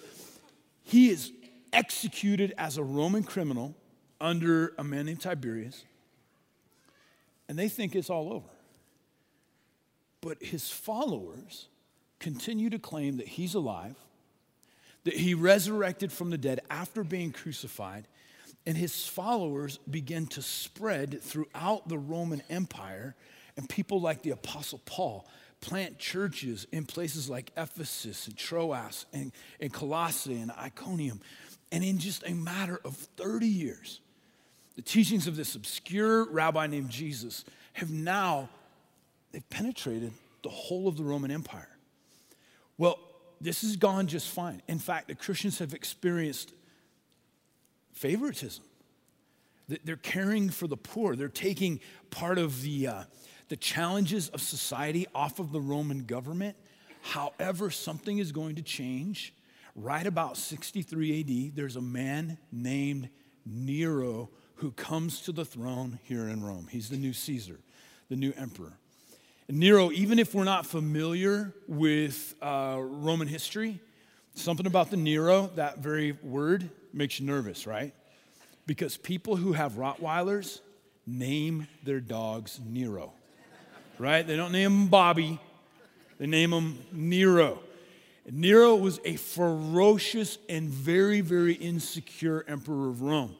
He 0.83 1.09
is 1.09 1.31
executed 1.73 2.53
as 2.57 2.77
a 2.77 2.83
Roman 2.83 3.23
criminal 3.23 3.75
under 4.21 4.73
a 4.77 4.83
man 4.83 5.07
named 5.07 5.21
Tiberius, 5.21 5.83
and 7.49 7.59
they 7.59 7.67
think 7.67 7.95
it's 7.95 8.09
all 8.09 8.31
over. 8.31 8.47
But 10.21 10.41
his 10.41 10.71
followers 10.71 11.67
continue 12.19 12.69
to 12.69 12.79
claim 12.79 13.17
that 13.17 13.27
he's 13.27 13.53
alive, 13.53 13.95
that 15.03 15.15
he 15.15 15.33
resurrected 15.33 16.11
from 16.11 16.29
the 16.29 16.37
dead 16.37 16.61
after 16.69 17.03
being 17.03 17.31
crucified, 17.31 18.07
and 18.65 18.75
his 18.75 19.05
followers 19.05 19.77
begin 19.89 20.25
to 20.27 20.41
spread 20.41 21.21
throughout 21.21 21.87
the 21.87 21.97
Roman 21.97 22.41
Empire, 22.49 23.15
and 23.57 23.69
people 23.69 24.01
like 24.01 24.23
the 24.23 24.31
Apostle 24.31 24.81
Paul 24.85 25.27
plant 25.65 25.97
churches 25.97 26.67
in 26.71 26.85
places 26.85 27.27
like 27.27 27.51
Ephesus 27.57 28.27
and 28.27 28.37
Troas 28.37 29.07
and, 29.11 29.31
and 29.59 29.73
Colossae 29.73 30.39
and 30.39 30.51
Iconium. 30.51 31.19
And 31.71 31.83
in 31.83 31.97
just 31.97 32.23
a 32.27 32.35
matter 32.35 32.79
of 32.85 32.95
30 32.95 33.47
years, 33.47 33.99
the 34.75 34.83
teachings 34.83 35.25
of 35.25 35.35
this 35.35 35.55
obscure 35.55 36.29
rabbi 36.29 36.67
named 36.67 36.91
Jesus 36.91 37.45
have 37.73 37.89
now 37.89 38.47
they've 39.31 39.49
penetrated 39.49 40.13
the 40.43 40.49
whole 40.49 40.87
of 40.87 40.97
the 40.97 41.03
Roman 41.03 41.31
Empire. 41.31 41.75
Well, 42.77 42.99
this 43.41 43.63
has 43.63 43.75
gone 43.75 44.05
just 44.05 44.29
fine. 44.29 44.61
In 44.67 44.77
fact, 44.77 45.07
the 45.07 45.15
Christians 45.15 45.57
have 45.57 45.73
experienced 45.73 46.53
favoritism. 47.93 48.63
They're 49.83 49.95
caring 49.95 50.51
for 50.51 50.67
the 50.67 50.77
poor. 50.77 51.15
They're 51.15 51.27
taking 51.27 51.79
part 52.11 52.37
of 52.37 52.61
the, 52.61 52.87
uh, 52.87 53.03
the 53.49 53.55
challenges 53.55 54.29
of 54.29 54.41
society 54.41 55.05
off 55.13 55.39
of 55.39 55.51
the 55.51 55.61
Roman 55.61 56.05
government. 56.05 56.55
However, 57.01 57.69
something 57.69 58.17
is 58.17 58.31
going 58.31 58.55
to 58.55 58.61
change. 58.61 59.33
Right 59.75 60.05
about 60.05 60.37
63 60.37 61.19
AD, 61.49 61.55
there's 61.55 61.75
a 61.75 61.81
man 61.81 62.37
named 62.51 63.09
Nero 63.45 64.29
who 64.55 64.71
comes 64.71 65.21
to 65.21 65.31
the 65.31 65.45
throne 65.45 65.99
here 66.03 66.29
in 66.29 66.43
Rome. 66.43 66.67
He's 66.71 66.89
the 66.89 66.97
new 66.97 67.13
Caesar, 67.13 67.59
the 68.09 68.15
new 68.15 68.33
emperor. 68.37 68.73
And 69.47 69.59
Nero, 69.59 69.91
even 69.91 70.17
if 70.17 70.33
we're 70.33 70.45
not 70.45 70.65
familiar 70.65 71.53
with 71.67 72.33
uh, 72.41 72.79
Roman 72.79 73.27
history, 73.27 73.79
something 74.33 74.65
about 74.65 74.89
the 74.89 74.97
Nero, 74.97 75.51
that 75.55 75.79
very 75.79 76.13
word, 76.23 76.69
makes 76.93 77.19
you 77.19 77.27
nervous, 77.27 77.67
right? 77.67 77.93
Because 78.65 78.97
people 78.97 79.35
who 79.35 79.53
have 79.53 79.73
Rottweilers 79.73 80.61
name 81.05 81.67
their 81.83 81.99
dogs 81.99 82.59
Nero 82.65 83.13
right? 83.99 84.25
They 84.25 84.35
don't 84.35 84.51
name 84.51 84.71
him 84.71 84.87
Bobby. 84.87 85.39
They 86.17 86.27
name 86.27 86.53
him 86.53 86.79
Nero. 86.91 87.59
Nero 88.31 88.75
was 88.75 88.99
a 89.05 89.17
ferocious 89.17 90.37
and 90.49 90.69
very, 90.69 91.21
very 91.21 91.53
insecure 91.53 92.43
emperor 92.47 92.89
of 92.89 93.01
Rome. 93.01 93.35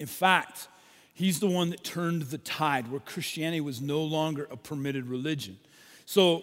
In 0.00 0.06
fact, 0.06 0.68
he's 1.14 1.38
the 1.38 1.46
one 1.46 1.70
that 1.70 1.84
turned 1.84 2.22
the 2.22 2.38
tide 2.38 2.90
where 2.90 3.00
Christianity 3.00 3.60
was 3.60 3.80
no 3.80 4.02
longer 4.02 4.48
a 4.50 4.56
permitted 4.56 5.06
religion. 5.06 5.58
So, 6.04 6.42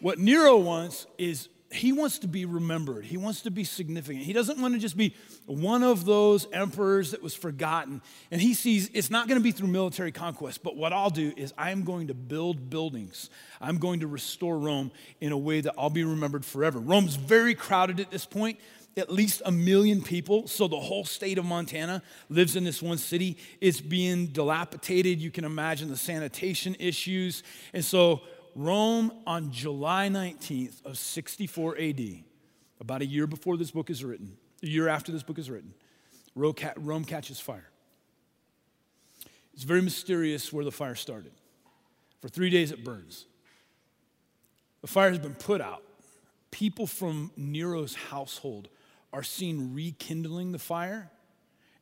what 0.00 0.18
Nero 0.18 0.56
wants 0.56 1.06
is 1.18 1.48
he 1.72 1.92
wants 1.92 2.18
to 2.18 2.26
be 2.28 2.44
remembered. 2.44 3.04
He 3.04 3.16
wants 3.16 3.42
to 3.42 3.50
be 3.50 3.62
significant. 3.62 4.24
He 4.24 4.32
doesn't 4.32 4.60
want 4.60 4.74
to 4.74 4.80
just 4.80 4.96
be 4.96 5.14
one 5.46 5.84
of 5.84 6.04
those 6.04 6.48
emperors 6.52 7.12
that 7.12 7.22
was 7.22 7.32
forgotten. 7.32 8.02
And 8.32 8.40
he 8.40 8.54
sees 8.54 8.90
it's 8.92 9.10
not 9.10 9.28
going 9.28 9.38
to 9.38 9.42
be 9.42 9.52
through 9.52 9.68
military 9.68 10.10
conquest, 10.10 10.64
but 10.64 10.76
what 10.76 10.92
I'll 10.92 11.10
do 11.10 11.32
is 11.36 11.54
I'm 11.56 11.84
going 11.84 12.08
to 12.08 12.14
build 12.14 12.70
buildings. 12.70 13.30
I'm 13.60 13.78
going 13.78 14.00
to 14.00 14.08
restore 14.08 14.58
Rome 14.58 14.90
in 15.20 15.30
a 15.30 15.38
way 15.38 15.60
that 15.60 15.74
I'll 15.78 15.90
be 15.90 16.02
remembered 16.02 16.44
forever. 16.44 16.80
Rome's 16.80 17.14
very 17.14 17.54
crowded 17.54 18.00
at 18.00 18.10
this 18.10 18.26
point, 18.26 18.58
at 18.96 19.08
least 19.12 19.40
a 19.44 19.52
million 19.52 20.02
people. 20.02 20.48
So 20.48 20.66
the 20.66 20.80
whole 20.80 21.04
state 21.04 21.38
of 21.38 21.44
Montana 21.44 22.02
lives 22.28 22.56
in 22.56 22.64
this 22.64 22.82
one 22.82 22.98
city. 22.98 23.38
It's 23.60 23.80
being 23.80 24.26
dilapidated. 24.26 25.20
You 25.20 25.30
can 25.30 25.44
imagine 25.44 25.88
the 25.88 25.96
sanitation 25.96 26.74
issues. 26.80 27.44
And 27.72 27.84
so 27.84 28.22
Rome 28.54 29.12
on 29.26 29.52
July 29.52 30.08
19th 30.08 30.84
of 30.84 30.98
64 30.98 31.78
AD, 31.78 32.00
about 32.80 33.02
a 33.02 33.06
year 33.06 33.26
before 33.26 33.56
this 33.56 33.70
book 33.70 33.90
is 33.90 34.04
written, 34.04 34.36
a 34.62 34.66
year 34.66 34.88
after 34.88 35.12
this 35.12 35.22
book 35.22 35.38
is 35.38 35.50
written, 35.50 35.72
Rome 36.34 37.04
catches 37.04 37.40
fire. 37.40 37.70
It's 39.54 39.64
very 39.64 39.82
mysterious 39.82 40.52
where 40.52 40.64
the 40.64 40.72
fire 40.72 40.94
started. 40.94 41.32
For 42.20 42.28
three 42.28 42.50
days 42.50 42.72
it 42.72 42.84
burns. 42.84 43.26
The 44.80 44.86
fire 44.86 45.10
has 45.10 45.18
been 45.18 45.34
put 45.34 45.60
out. 45.60 45.82
People 46.50 46.86
from 46.86 47.30
Nero's 47.36 47.94
household 47.94 48.68
are 49.12 49.22
seen 49.22 49.74
rekindling 49.74 50.52
the 50.52 50.58
fire, 50.58 51.10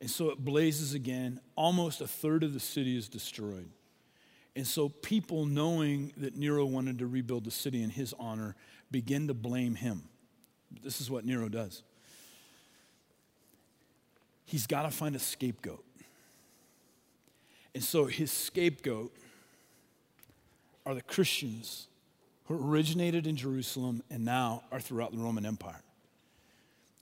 and 0.00 0.10
so 0.10 0.30
it 0.30 0.38
blazes 0.44 0.94
again. 0.94 1.40
Almost 1.56 2.00
a 2.00 2.06
third 2.06 2.42
of 2.42 2.54
the 2.54 2.60
city 2.60 2.96
is 2.96 3.08
destroyed. 3.08 3.68
And 4.58 4.66
so 4.66 4.88
people, 4.88 5.46
knowing 5.46 6.12
that 6.16 6.34
Nero 6.34 6.66
wanted 6.66 6.98
to 6.98 7.06
rebuild 7.06 7.44
the 7.44 7.50
city 7.52 7.80
in 7.80 7.90
his 7.90 8.12
honor, 8.18 8.56
begin 8.90 9.28
to 9.28 9.34
blame 9.34 9.76
him. 9.76 10.02
This 10.82 11.00
is 11.00 11.08
what 11.08 11.24
Nero 11.24 11.48
does. 11.48 11.84
He's 14.46 14.66
got 14.66 14.82
to 14.82 14.90
find 14.90 15.14
a 15.14 15.20
scapegoat. 15.20 15.84
And 17.72 17.84
so 17.84 18.06
his 18.06 18.32
scapegoat 18.32 19.14
are 20.84 20.96
the 20.96 21.02
Christians 21.02 21.86
who 22.46 22.56
originated 22.60 23.28
in 23.28 23.36
Jerusalem 23.36 24.02
and 24.10 24.24
now 24.24 24.64
are 24.72 24.80
throughout 24.80 25.12
the 25.12 25.18
Roman 25.18 25.46
Empire. 25.46 25.84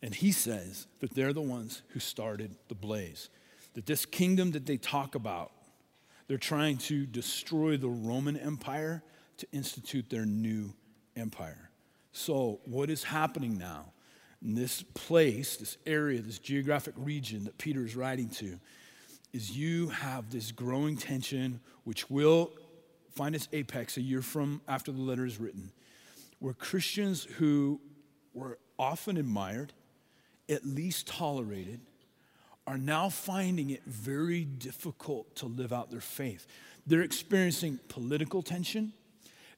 And 0.02 0.14
he 0.14 0.30
says 0.30 0.86
that 1.00 1.14
they're 1.14 1.32
the 1.32 1.40
ones 1.40 1.80
who 1.88 2.00
started 2.00 2.54
the 2.68 2.74
blaze. 2.74 3.30
That 3.72 3.86
this 3.86 4.04
kingdom 4.04 4.50
that 4.50 4.66
they 4.66 4.76
talk 4.76 5.14
about 5.14 5.52
they're 6.28 6.38
trying 6.38 6.78
to 6.78 7.06
destroy 7.06 7.76
the 7.76 7.88
Roman 7.88 8.36
Empire 8.36 9.02
to 9.38 9.46
institute 9.52 10.10
their 10.10 10.24
new 10.24 10.72
empire. 11.16 11.70
So, 12.12 12.60
what 12.64 12.90
is 12.90 13.04
happening 13.04 13.58
now 13.58 13.92
in 14.42 14.54
this 14.54 14.82
place, 14.82 15.56
this 15.56 15.76
area, 15.86 16.20
this 16.20 16.38
geographic 16.38 16.94
region 16.96 17.44
that 17.44 17.58
Peter 17.58 17.84
is 17.84 17.94
writing 17.94 18.28
to, 18.30 18.58
is 19.32 19.56
you 19.56 19.88
have 19.88 20.30
this 20.30 20.52
growing 20.52 20.96
tension, 20.96 21.60
which 21.84 22.08
will 22.10 22.50
find 23.14 23.34
its 23.34 23.48
apex 23.52 23.96
a 23.96 24.00
year 24.00 24.22
from 24.22 24.60
after 24.66 24.92
the 24.92 25.00
letter 25.00 25.26
is 25.26 25.38
written, 25.38 25.72
where 26.38 26.54
Christians 26.54 27.24
who 27.36 27.80
were 28.34 28.58
often 28.78 29.16
admired, 29.16 29.72
at 30.48 30.66
least 30.66 31.06
tolerated, 31.06 31.80
are 32.66 32.78
now 32.78 33.08
finding 33.08 33.70
it 33.70 33.82
very 33.84 34.44
difficult 34.44 35.34
to 35.36 35.46
live 35.46 35.72
out 35.72 35.90
their 35.90 36.00
faith. 36.00 36.46
They're 36.86 37.02
experiencing 37.02 37.80
political 37.88 38.42
tension. 38.42 38.92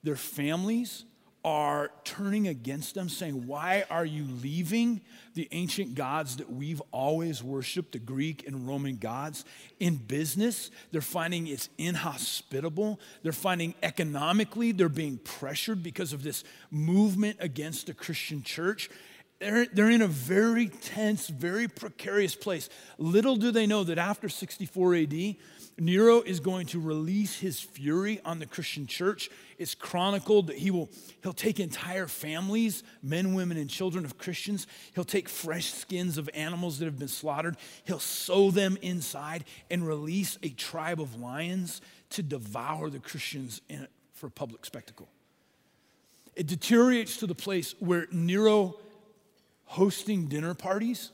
Their 0.03 0.17
families 0.17 1.05
are 1.45 1.91
turning 2.05 2.49
against 2.49 2.95
them, 2.95 3.09
saying, 3.09 3.47
Why 3.47 3.85
are 3.91 4.05
you 4.05 4.25
leaving 4.43 5.01
the 5.35 5.49
ancient 5.53 5.95
gods 5.95 6.37
that 6.37 6.53
we've 6.53 6.83
always 6.91 7.43
worshiped, 7.43 7.93
the 7.93 7.99
Greek 7.99 8.47
and 8.47 8.67
Roman 8.67 8.97
gods? 8.97 9.45
In 9.79 9.97
business, 9.97 10.71
they're 10.91 11.01
finding 11.01 11.47
it's 11.47 11.69
inhospitable. 11.79 13.01
They're 13.23 13.33
finding 13.33 13.75
economically 13.83 14.73
they're 14.73 14.89
being 14.89 15.19
pressured 15.19 15.83
because 15.83 16.13
of 16.13 16.23
this 16.23 16.45
movement 16.71 17.37
against 17.41 17.87
the 17.87 17.95
Christian 17.95 18.43
church. 18.43 18.91
They're, 19.39 19.67
they're 19.67 19.91
in 19.91 20.03
a 20.03 20.09
very 20.09 20.69
tense, 20.69 21.29
very 21.29 21.69
precarious 21.69 22.35
place. 22.35 22.69
Little 22.99 23.37
do 23.37 23.53
they 23.53 23.67
know 23.67 23.85
that 23.85 23.99
after 23.99 24.29
64 24.29 24.97
AD, 24.97 25.37
Nero 25.81 26.23
is 26.23 26.41
going 26.41 26.67
to 26.69 26.81
release 26.81 27.39
his 27.39 27.61
fury 27.61 28.21
on 28.25 28.41
the 28.41 28.47
Christian 28.47 28.89
church. 28.89 29.31
It's 29.59 29.77
chronicled 29.77 30.49
that 30.49 30.57
he 30.57 30.73
will 30.73 30.89
he'll 31.23 31.33
take 31.33 31.61
entire 31.61 32.09
families, 32.09 32.83
men, 33.01 33.35
women, 33.35 33.57
and 33.57 33.71
children 33.71 34.05
of 34.05 34.19
Christians. 34.19 34.67
He'll 34.97 35.05
take 35.05 35.29
fresh 35.29 35.73
skins 35.73 36.19
of 36.19 36.29
animals 36.35 36.81
that 36.81 36.87
have 36.87 36.99
been 36.99 37.07
slaughtered. 37.07 37.57
He'll 37.85 38.01
sew 38.01 38.51
them 38.51 38.77
inside 38.83 39.45
and 39.71 39.87
release 39.87 40.37
a 40.43 40.49
tribe 40.49 41.01
of 41.01 41.21
lions 41.21 41.81
to 42.11 42.25
devour 42.25 42.91
the 42.91 42.99
Christians 42.99 43.61
in, 43.69 43.87
for 44.15 44.29
public 44.29 44.67
spectacle. 44.67 45.09
It 46.35 46.49
deteriorates 46.49 47.19
to 47.19 47.29
the 47.29 47.35
place 47.37 47.77
where 47.79 48.09
Nero 48.11 48.77
hosting 49.69 50.27
dinner 50.27 50.55
parties 50.55 51.11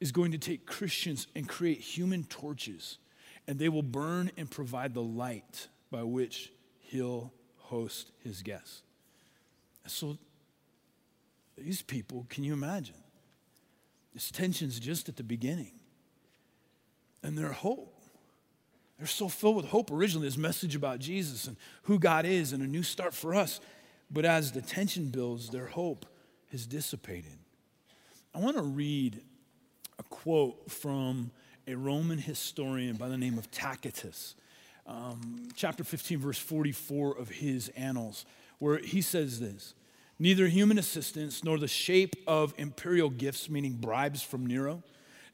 is 0.00 0.12
going 0.12 0.32
to 0.32 0.38
take 0.38 0.66
Christians 0.66 1.26
and 1.34 1.48
create 1.48 1.80
human 1.80 2.24
torches, 2.24 2.98
and 3.46 3.58
they 3.58 3.68
will 3.68 3.82
burn 3.82 4.30
and 4.36 4.50
provide 4.50 4.94
the 4.94 5.02
light 5.02 5.68
by 5.90 6.02
which 6.02 6.52
he'll 6.78 7.32
host 7.58 8.12
his 8.22 8.42
guests. 8.42 8.82
So, 9.86 10.16
these 11.58 11.82
people, 11.82 12.26
can 12.30 12.44
you 12.44 12.52
imagine? 12.52 12.94
This 14.14 14.30
tension's 14.30 14.78
just 14.78 15.08
at 15.08 15.16
the 15.16 15.24
beginning. 15.24 15.72
And 17.22 17.36
their 17.36 17.52
hope. 17.52 17.94
They're 18.98 19.06
so 19.08 19.28
filled 19.28 19.56
with 19.56 19.66
hope 19.66 19.90
originally, 19.90 20.28
this 20.28 20.36
message 20.36 20.76
about 20.76 21.00
Jesus 21.00 21.48
and 21.48 21.56
who 21.82 21.98
God 21.98 22.24
is 22.24 22.52
and 22.52 22.62
a 22.62 22.66
new 22.66 22.84
start 22.84 23.12
for 23.12 23.34
us. 23.34 23.60
But 24.10 24.24
as 24.24 24.52
the 24.52 24.62
tension 24.62 25.06
builds, 25.06 25.50
their 25.50 25.66
hope 25.66 26.06
has 26.50 26.66
dissipated. 26.66 27.38
I 28.34 28.38
want 28.38 28.56
to 28.56 28.62
read 28.62 29.20
a 29.98 30.02
quote 30.04 30.70
from 30.70 31.32
a 31.66 31.74
Roman 31.74 32.16
historian 32.16 32.96
by 32.96 33.08
the 33.08 33.18
name 33.18 33.36
of 33.36 33.50
Tacitus, 33.50 34.36
um, 34.86 35.48
chapter 35.54 35.84
15, 35.84 36.18
verse 36.18 36.38
44 36.38 37.18
of 37.18 37.28
his 37.28 37.68
Annals, 37.76 38.24
where 38.58 38.78
he 38.78 39.02
says 39.02 39.38
this 39.38 39.74
Neither 40.18 40.46
human 40.46 40.78
assistance 40.78 41.44
nor 41.44 41.58
the 41.58 41.68
shape 41.68 42.16
of 42.26 42.54
imperial 42.56 43.10
gifts, 43.10 43.50
meaning 43.50 43.74
bribes 43.74 44.22
from 44.22 44.46
Nero, 44.46 44.82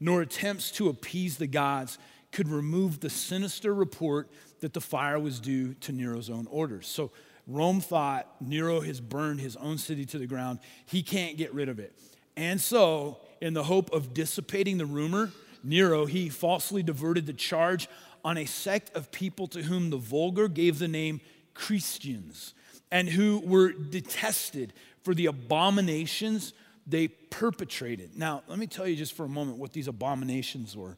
nor 0.01 0.23
attempts 0.23 0.73
to 0.73 0.89
appease 0.89 1.37
the 1.37 1.47
gods 1.47 1.99
could 2.33 2.49
remove 2.49 2.99
the 2.99 3.11
sinister 3.11 3.73
report 3.73 4.29
that 4.59 4.75
the 4.75 4.81
fire 4.81 5.21
was 5.21 5.39
due 5.39 5.75
to 5.75 5.93
Nero's 5.93 6.31
own 6.31 6.49
orders. 6.51 6.89
So 6.89 7.13
Rome 7.47 7.81
thought 7.81 8.27
Nero 8.41 8.81
has 8.81 9.01
burned 9.01 9.39
his 9.39 9.55
own 9.55 9.79
city 9.79 10.05
to 10.07 10.19
the 10.19 10.27
ground. 10.27 10.59
He 10.85 11.05
can't 11.05 11.37
get 11.37 11.55
rid 11.55 11.69
of 11.69 11.79
it. 11.79 11.97
And 12.39 12.61
so, 12.61 13.19
in 13.41 13.53
the 13.53 13.65
hope 13.65 13.93
of 13.93 14.15
dissipating 14.15 14.79
the 14.79 14.87
rumor, 14.87 15.33
Nero, 15.65 16.07
he 16.07 16.29
falsely 16.29 16.85
diverted 16.85 17.27
the 17.27 17.33
charge 17.33 17.89
on 18.25 18.39
a 18.39 18.45
sect 18.45 18.97
of 18.97 19.11
people 19.11 19.49
to 19.49 19.65
whom 19.65 19.91
the 19.91 19.97
vulgar 19.97 20.47
gave 20.47 20.79
the 20.79 20.87
name 20.87 21.21
Christians 21.53 22.55
and 22.93 23.09
who 23.09 23.43
were 23.45 23.73
detested 23.73 24.73
for 25.03 25.15
the 25.15 25.27
abominations 25.27 26.53
they 26.87 27.09
perpetrated. 27.09 28.17
Now, 28.17 28.45
let 28.47 28.61
me 28.61 28.69
tell 28.69 28.87
you 28.87 28.95
just 28.95 29.15
for 29.15 29.25
a 29.25 29.29
moment 29.29 29.59
what 29.59 29.73
these 29.73 29.89
abominations 29.89 30.77
were. 30.77 30.97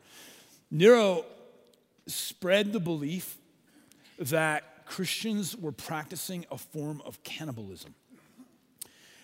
Nero 0.70 1.24
spread 2.06 2.74
the 2.74 2.80
belief 2.80 3.38
that 4.18 4.84
Christians 4.84 5.56
were 5.56 5.72
practicing 5.72 6.44
a 6.50 6.58
form 6.58 7.00
of 7.06 7.22
cannibalism. 7.22 7.94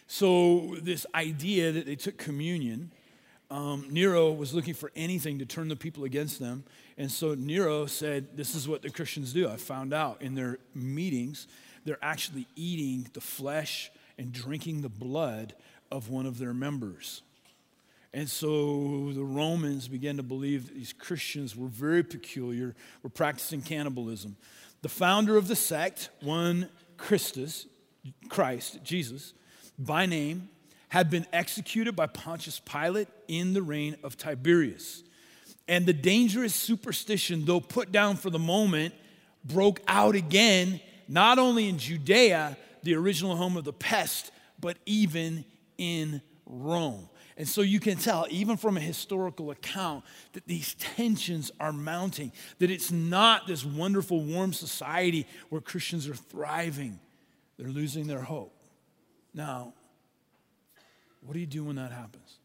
So, 0.07 0.77
this 0.81 1.05
idea 1.15 1.73
that 1.73 1.87
they 1.87 1.97
took 1.97 2.17
communion, 2.17 2.93
um, 3.51 3.87
Nero 3.91 4.33
was 4.33 4.55
looking 4.55 4.75
for 4.75 4.91
anything 4.97 5.39
to 5.39 5.47
turn 5.47 5.69
the 5.69 5.77
people 5.77 6.05
against 6.05 6.41
them. 6.41 6.65
And 6.99 7.11
so 7.11 7.35
Nero 7.35 7.87
said, 7.87 8.37
This 8.37 8.55
is 8.55 8.69
what 8.69 8.83
the 8.83 8.91
Christians 8.91 9.33
do. 9.33 9.49
I 9.49 9.57
found 9.57 9.93
out 9.93 10.23
in 10.23 10.35
their 10.35 10.59
meetings, 10.75 11.47
they're 11.85 11.99
actually 12.03 12.47
eating 12.57 13.09
the 13.13 13.21
flesh 13.21 13.91
and 14.19 14.33
drinking 14.33 14.83
the 14.83 14.89
blood 14.89 15.55
of 15.91 16.11
one 16.11 16.27
of 16.27 16.39
their 16.39 16.55
members. 16.55 17.23
And 18.13 18.29
so 18.29 19.13
the 19.13 19.25
Romans 19.25 19.89
began 19.89 20.17
to 20.17 20.23
believe 20.23 20.69
that 20.69 20.75
these 20.75 20.93
Christians 20.93 21.55
were 21.55 21.69
very 21.69 22.03
peculiar, 22.03 22.75
were 23.03 23.11
practicing 23.11 23.61
cannibalism. 23.61 24.37
The 24.83 24.89
founder 24.89 25.37
of 25.37 25.49
the 25.49 25.57
sect, 25.57 26.09
one 26.23 26.71
Christus, 26.97 27.67
Christ, 28.29 28.83
Jesus, 28.83 29.35
by 29.79 30.07
name, 30.07 30.49
had 30.89 31.11
been 31.11 31.27
executed 31.33 31.97
by 31.97 32.07
Pontius 32.07 32.61
Pilate 32.61 33.09
in 33.29 33.53
the 33.53 33.63
reign 33.63 33.97
of 34.03 34.17
Tiberius. 34.17 35.03
And 35.69 35.85
the 35.85 35.93
dangerous 35.93 36.55
superstition, 36.55 37.45
though 37.45 37.61
put 37.61 37.91
down 37.91 38.17
for 38.17 38.31
the 38.31 38.39
moment, 38.39 38.95
broke 39.45 39.81
out 39.89 40.15
again, 40.15 40.81
not 41.09 41.39
only 41.39 41.69
in 41.69 41.79
Judea, 41.79 42.57
the 42.83 42.95
original 42.95 43.37
home 43.37 43.57
of 43.57 43.65
the 43.65 43.73
pest, 43.73 44.31
but 44.61 44.77
even 44.87 45.45
in 45.77 46.23
Rome. 46.47 47.09
And 47.37 47.47
so 47.47 47.61
you 47.61 47.81
can 47.81 47.99
tell, 47.99 48.27
even 48.31 48.57
from 48.57 48.77
a 48.77 48.81
historical 48.81 49.51
account, 49.51 50.05
that 50.33 50.47
these 50.47 50.75
tensions 50.75 51.51
are 51.61 51.73
mounting, 51.73 52.33
that 52.61 52.71
it's 52.71 52.91
not 52.91 53.47
this 53.47 53.65
wonderful, 53.65 54.23
warm 54.23 54.53
society 54.53 55.27
where 55.51 55.61
Christians 55.61 56.09
are 56.09 56.15
thriving. 56.15 56.99
They're 57.59 57.69
losing 57.69 58.07
their 58.07 58.23
hope. 58.23 58.56
Now, 59.37 59.75
what 61.21 61.35
do 61.35 61.41
you 61.41 61.47
do 61.47 61.63
when 61.65 61.77
that 61.77 61.93
happens? 61.93 62.39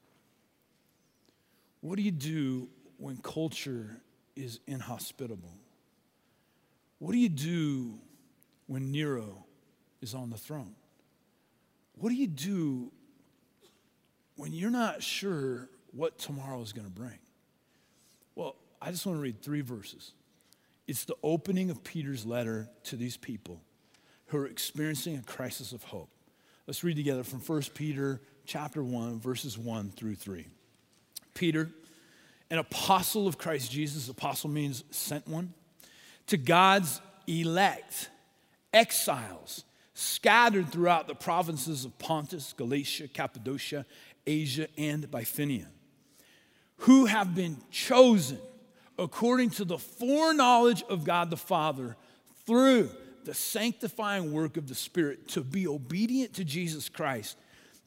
What 1.80 1.96
do 1.96 2.04
you 2.04 2.12
do 2.12 2.68
when 2.98 3.18
culture 3.18 4.02
is 4.36 4.60
inhospitable? 4.68 5.54
What 7.00 7.14
do 7.14 7.18
you 7.18 7.30
do 7.30 7.94
when 8.68 8.92
Nero 8.92 9.46
is 10.02 10.14
on 10.14 10.30
the 10.30 10.38
throne? 10.38 10.76
What 11.96 12.10
do 12.10 12.16
you 12.16 12.28
do 12.28 12.92
when 14.36 14.54
you're 14.54 14.70
not 14.70 15.02
sure 15.02 15.70
what 15.94 16.18
tomorrow 16.20 16.62
is 16.62 16.74
going 16.74 16.86
to 16.86 16.94
bring? 16.94 17.20
Well, 18.36 18.56
I 18.82 18.92
just 18.92 19.06
want 19.06 19.18
to 19.18 19.22
read 19.22 19.42
three 19.42 19.62
verses. 19.62 20.12
It's 20.88 21.06
the 21.06 21.16
opening 21.24 21.70
of 21.70 21.84
Peter's 21.84 22.26
letter 22.26 22.70
to 22.84 22.98
these 22.98 23.16
people 23.16 23.62
who 24.28 24.38
are 24.38 24.48
experiencing 24.48 25.18
a 25.18 25.22
crisis 25.22 25.72
of 25.72 25.84
hope. 25.84 26.10
Let's 26.72 26.86
read 26.86 26.96
together 26.96 27.25
from 27.25 27.42
1 27.42 27.63
Peter 27.74 28.22
chapter 28.46 28.82
1 28.82 29.20
verses 29.20 29.58
1 29.58 29.90
through 29.90 30.16
3. 30.16 30.48
Peter, 31.34 31.70
an 32.50 32.60
apostle 32.60 33.28
of 33.28 33.38
Christ 33.38 33.70
Jesus, 33.70 34.08
apostle 34.08 34.50
means 34.50 34.86
sent 34.90 35.28
one, 35.28 35.54
to 36.28 36.38
God's 36.38 37.01
elect, 37.28 38.10
exiles 38.74 39.66
scattered 39.96 40.72
throughout 40.72 41.08
the 41.08 41.13
provinces 41.13 41.84
of 41.84 42.00
Pontus, 42.00 42.54
Galatia, 42.54 43.10
Cappadocia, 43.10 43.86
Asia, 44.25 44.70
and 44.78 45.12
Bithynia, 45.12 45.68
who 46.78 47.04
have 47.06 47.36
been 47.36 47.58
chosen 47.70 48.40
according 48.98 49.50
to 49.50 49.66
the 49.66 49.78
foreknowledge 49.78 50.84
of 50.84 51.04
God 51.04 51.32
the 51.32 51.36
Father 51.36 51.98
through 52.46 52.90
the 53.25 53.34
sanctifying 53.34 54.32
work 54.32 54.58
of 54.58 54.68
the 54.68 54.75
Spirit 54.75 55.28
to 55.30 55.42
be 55.42 55.68
obedient 55.68 56.34
to 56.36 56.44
Jesus 56.44 56.90
Christ 56.90 57.38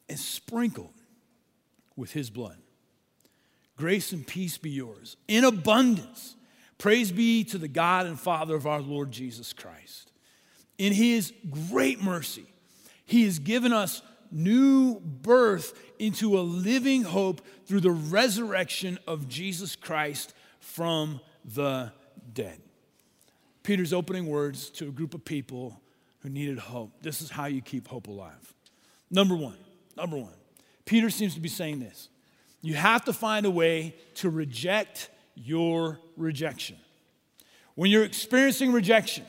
and 0.09 0.19
sprinkled 0.19 0.93
with 1.95 2.11
his 2.11 2.29
blood. 2.29 2.57
Grace 3.77 4.11
and 4.11 4.25
peace 4.25 4.57
be 4.57 4.69
yours 4.69 5.17
in 5.27 5.43
abundance. 5.43 6.35
Praise 6.77 7.11
be 7.11 7.43
to 7.45 7.57
the 7.57 7.67
God 7.67 8.05
and 8.05 8.19
Father 8.19 8.55
of 8.55 8.67
our 8.67 8.81
Lord 8.81 9.11
Jesus 9.11 9.53
Christ. 9.53 10.11
In 10.77 10.93
his 10.93 11.33
great 11.49 12.01
mercy, 12.01 12.45
he 13.05 13.23
has 13.23 13.39
given 13.39 13.71
us 13.71 14.01
new 14.31 14.99
birth 14.99 15.73
into 15.99 16.37
a 16.37 16.41
living 16.41 17.03
hope 17.03 17.41
through 17.65 17.79
the 17.79 17.91
resurrection 17.91 18.99
of 19.07 19.29
Jesus 19.29 19.75
Christ 19.75 20.33
from 20.59 21.21
the 21.45 21.91
dead. 22.33 22.59
Peter's 23.65 23.93
opening 23.93 24.27
words 24.27 24.69
to 24.69 24.87
a 24.87 24.91
group 24.91 25.15
of 25.15 25.25
people 25.25 25.81
who 26.19 26.29
needed 26.29 26.59
hope. 26.59 26.91
This 27.01 27.21
is 27.21 27.31
how 27.31 27.47
you 27.47 27.61
keep 27.61 27.87
hope 27.87 28.07
alive. 28.07 28.53
Number 29.09 29.35
one, 29.35 29.57
number 29.97 30.17
one, 30.17 30.33
Peter 30.85 31.09
seems 31.09 31.33
to 31.33 31.39
be 31.39 31.49
saying 31.49 31.79
this. 31.79 32.09
You 32.61 32.75
have 32.75 33.05
to 33.05 33.13
find 33.13 33.45
a 33.45 33.51
way 33.51 33.95
to 34.15 34.29
reject 34.29 35.09
your 35.33 35.99
rejection. 36.15 36.77
When 37.73 37.89
you're 37.89 38.03
experiencing 38.03 38.71
rejection, 38.71 39.25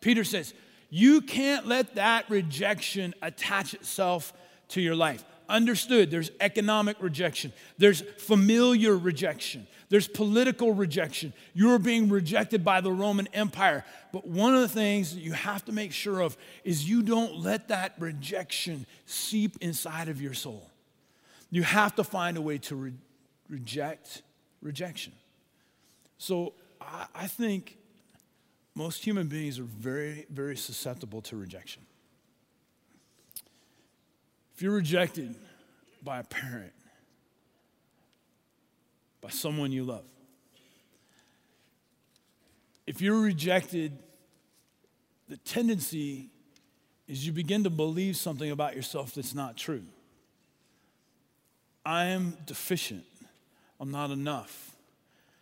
Peter 0.00 0.22
says, 0.22 0.54
you 0.88 1.20
can't 1.20 1.66
let 1.66 1.96
that 1.96 2.30
rejection 2.30 3.12
attach 3.22 3.74
itself 3.74 4.32
to 4.68 4.80
your 4.80 4.94
life. 4.94 5.24
Understood, 5.50 6.12
there's 6.12 6.30
economic 6.40 6.96
rejection, 7.00 7.52
there's 7.76 8.02
familiar 8.18 8.96
rejection, 8.96 9.66
there's 9.88 10.06
political 10.06 10.72
rejection. 10.72 11.32
You're 11.54 11.80
being 11.80 12.08
rejected 12.08 12.64
by 12.64 12.80
the 12.80 12.92
Roman 12.92 13.26
Empire. 13.34 13.84
But 14.12 14.26
one 14.26 14.54
of 14.54 14.60
the 14.60 14.68
things 14.68 15.12
that 15.12 15.20
you 15.20 15.32
have 15.32 15.64
to 15.64 15.72
make 15.72 15.92
sure 15.92 16.20
of 16.20 16.36
is 16.62 16.88
you 16.88 17.02
don't 17.02 17.40
let 17.40 17.68
that 17.68 17.94
rejection 17.98 18.86
seep 19.06 19.56
inside 19.60 20.08
of 20.08 20.22
your 20.22 20.34
soul. 20.34 20.70
You 21.50 21.64
have 21.64 21.96
to 21.96 22.04
find 22.04 22.36
a 22.36 22.40
way 22.40 22.58
to 22.58 22.76
re- 22.76 22.92
reject 23.48 24.22
rejection. 24.62 25.12
So 26.18 26.52
I, 26.80 27.06
I 27.12 27.26
think 27.26 27.76
most 28.76 29.04
human 29.04 29.26
beings 29.26 29.58
are 29.58 29.64
very, 29.64 30.26
very 30.30 30.56
susceptible 30.56 31.20
to 31.22 31.36
rejection. 31.36 31.82
If 34.60 34.64
you're 34.64 34.74
rejected 34.74 35.34
by 36.04 36.18
a 36.18 36.22
parent, 36.22 36.74
by 39.22 39.30
someone 39.30 39.72
you 39.72 39.84
love, 39.84 40.04
if 42.86 43.00
you're 43.00 43.22
rejected, 43.22 43.96
the 45.30 45.38
tendency 45.38 46.28
is 47.08 47.24
you 47.26 47.32
begin 47.32 47.64
to 47.64 47.70
believe 47.70 48.18
something 48.18 48.50
about 48.50 48.76
yourself 48.76 49.14
that's 49.14 49.34
not 49.34 49.56
true. 49.56 49.84
I 51.86 52.08
am 52.08 52.36
deficient. 52.44 53.06
I'm 53.80 53.90
not 53.90 54.10
enough. 54.10 54.76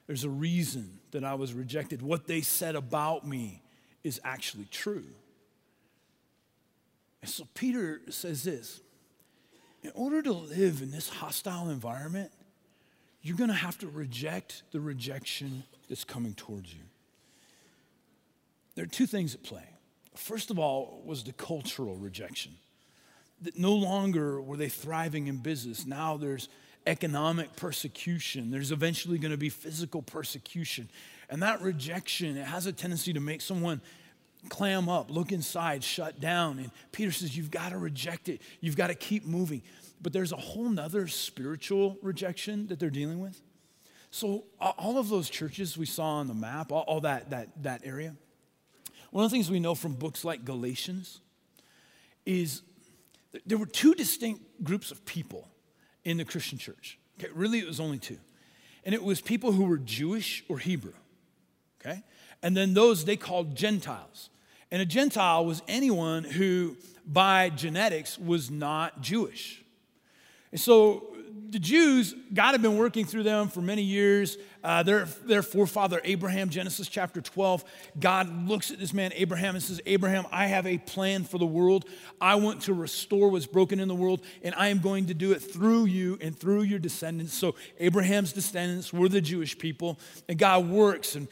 There's 0.07 0.23
a 0.23 0.31
reason 0.31 1.01
that 1.11 1.25
I 1.25 1.35
was 1.35 1.53
rejected. 1.55 2.03
What 2.03 2.29
they 2.29 2.41
said 2.41 2.77
about 2.77 3.27
me 3.27 3.63
is 4.05 4.21
actually 4.23 4.69
true. 4.71 5.07
And 7.21 7.29
so 7.29 7.49
Peter 7.55 8.01
says 8.11 8.45
this 8.45 8.81
in 9.83 9.93
order 9.95 10.23
to 10.23 10.33
live 10.33 10.83
in 10.83 10.91
this 10.91 11.09
hostile 11.09 11.71
environment, 11.71 12.33
you're 13.23 13.37
going 13.37 13.51
to 13.51 13.55
have 13.55 13.79
to 13.79 13.89
reject 13.89 14.63
the 14.73 14.81
rejection 14.81 15.65
that's 15.89 16.05
coming 16.05 16.35
towards 16.35 16.73
you. 16.73 16.81
There 18.75 18.85
are 18.85 18.89
two 18.89 19.07
things 19.07 19.35
at 19.35 19.43
play. 19.43 19.65
First 20.15 20.51
of 20.51 20.59
all, 20.59 21.03
was 21.05 21.25
the 21.25 21.33
cultural 21.33 21.97
rejection. 21.97 22.53
That 23.43 23.59
no 23.59 23.75
longer 23.75 24.41
were 24.41 24.57
they 24.57 24.69
thriving 24.69 25.29
in 25.29 25.39
business. 25.39 25.87
Now 25.87 26.17
there's 26.17 26.49
economic 26.87 27.55
persecution. 27.55 28.51
There's 28.51 28.73
eventually 28.73 29.19
going 29.19 29.31
to 29.31 29.39
be 29.39 29.49
physical 29.49 30.03
persecution. 30.03 30.89
And 31.31 31.43
that 31.43 31.61
rejection, 31.61 32.37
it 32.37 32.47
has 32.47 32.67
a 32.67 32.73
tendency 32.73 33.13
to 33.13 33.21
make 33.21 33.41
someone 33.41 33.81
clam 34.49 34.89
up, 34.89 35.11
look 35.11 35.33
inside, 35.33 35.85
shut 35.85 36.21
down. 36.21 36.59
And 36.59 36.71
Peter 36.93 37.13
says, 37.13 37.37
You've 37.37 37.51
got 37.51 37.71
to 37.71 37.79
reject 37.79 38.29
it. 38.29 38.43
You've 38.61 38.77
got 38.77 38.89
to 38.89 38.95
keep 38.95 39.25
moving. 39.25 39.63
But 40.01 40.13
there's 40.13 40.33
a 40.33 40.37
whole 40.37 40.69
nother 40.69 41.09
spiritual 41.09 41.99
rejection 42.03 42.69
that 42.69 42.79
they're 42.79 42.91
dealing 42.91 43.21
with. 43.21 43.41
So, 44.11 44.45
all 44.61 44.99
of 44.99 45.09
those 45.09 45.29
churches 45.29 45.77
we 45.77 45.87
saw 45.87 46.17
on 46.17 46.29
the 46.29 46.35
map, 46.35 46.73
all, 46.73 46.83
all 46.83 47.01
that, 47.01 47.31
that, 47.31 47.63
that 47.63 47.83
area, 47.85 48.15
one 49.11 49.25
of 49.25 49.31
the 49.31 49.35
things 49.35 49.51
we 49.51 49.61
know 49.61 49.75
from 49.75 49.95
books 49.95 50.25
like 50.25 50.45
Galatians 50.45 51.21
is 52.25 52.63
there 53.47 53.59
were 53.59 53.67
two 53.67 53.95
distinct 53.95 54.43
groups 54.65 54.91
of 54.91 55.05
people 55.05 55.49
in 56.05 56.17
the 56.17 56.25
Christian 56.25 56.59
church. 56.59 56.99
Okay, 57.19 57.31
really, 57.35 57.59
it 57.59 57.67
was 57.67 57.81
only 57.81 57.99
two. 57.99 58.19
And 58.85 58.95
it 58.95 59.03
was 59.03 59.21
people 59.21 59.53
who 59.53 59.65
were 59.65 59.79
Jewish 59.79 60.45
or 60.49 60.59
Hebrew. 60.59 60.95
Okay? 61.81 62.03
And 62.43 62.57
then 62.57 62.75
those 62.75 63.05
they 63.05 63.17
called 63.17 63.57
Gentiles. 63.57 64.31
And 64.71 64.83
a 64.83 64.87
Gentile 64.87 65.45
was 65.45 65.63
anyone 65.67 66.25
who, 66.25 66.77
by 67.07 67.51
genetics, 67.51 68.19
was 68.19 68.51
not 68.51 69.01
Jewish. 69.01 69.63
And 70.53 70.61
so 70.61 71.09
the 71.51 71.59
Jews, 71.59 72.15
God 72.33 72.53
had 72.53 72.63
been 72.63 72.77
working 72.77 73.05
through 73.05 73.23
them 73.23 73.49
for 73.49 73.61
many 73.61 73.83
years. 73.83 74.37
Uh, 74.65 74.83
their, 74.83 75.05
their 75.25 75.43
forefather 75.43 76.01
Abraham, 76.05 76.49
Genesis 76.49 76.89
chapter 76.89 77.21
12, 77.21 77.65
God 77.99 78.49
looks 78.49 78.71
at 78.71 78.79
this 78.79 78.93
man 78.93 79.13
Abraham 79.15 79.55
and 79.55 79.63
says, 79.63 79.81
Abraham, 79.87 80.27
I 80.33 80.47
have 80.47 80.67
a 80.67 80.79
plan 80.79 81.25
for 81.25 81.39
the 81.39 81.47
world. 81.47 81.85
I 82.21 82.35
want 82.35 82.63
to 82.63 82.75
restore 82.75 83.29
what's 83.29 83.47
broken 83.47 83.79
in 83.79 83.87
the 83.87 83.95
world, 83.95 84.25
and 84.43 84.55
I 84.57 84.69
am 84.69 84.81
going 84.81 85.07
to 85.07 85.15
do 85.15 85.33
it 85.33 85.39
through 85.39 85.85
you 85.85 86.19
and 86.21 86.37
through 86.37 86.63
your 86.63 86.81
descendants. 86.81 87.35
So 87.35 87.55
Abraham's 87.79 88.33
descendants 88.33 88.93
were 88.93 89.09
the 89.09 89.21
Jewish 89.21 89.57
people, 89.57 89.99
and 90.29 90.39
God 90.39 90.69
works 90.69 91.15
and 91.15 91.29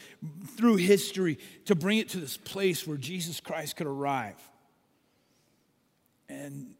through 0.56 0.76
history 0.76 1.38
to 1.64 1.74
bring 1.74 1.98
it 1.98 2.08
to 2.10 2.18
this 2.18 2.36
place 2.36 2.86
where 2.86 2.96
Jesus 2.96 3.40
Christ 3.40 3.76
could 3.76 3.88
arrive. 3.88 4.40
And 6.28 6.74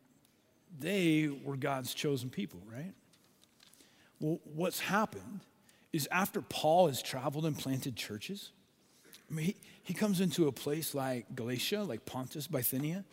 they 0.79 1.29
were 1.45 1.57
God's 1.57 1.93
chosen 1.95 2.31
people, 2.31 2.61
right? 2.73 2.93
Well, 4.21 4.41
what's 4.55 4.81
happened 4.81 5.41
is 5.97 6.09
after 6.13 6.41
Paul 6.43 6.89
has 6.89 7.03
traveled 7.03 7.47
and 7.47 7.59
planted 7.59 7.97
churches, 7.97 8.53
I 9.31 9.35
mean, 9.35 9.47
he, 9.47 9.57
he 9.83 9.95
comes 9.95 10.21
into 10.21 10.47
a 10.47 10.53
place 10.53 10.95
like 10.95 11.35
Galatia, 11.35 11.83
like 11.83 12.05
Pontus, 12.05 12.47
Bithynia, 12.47 13.05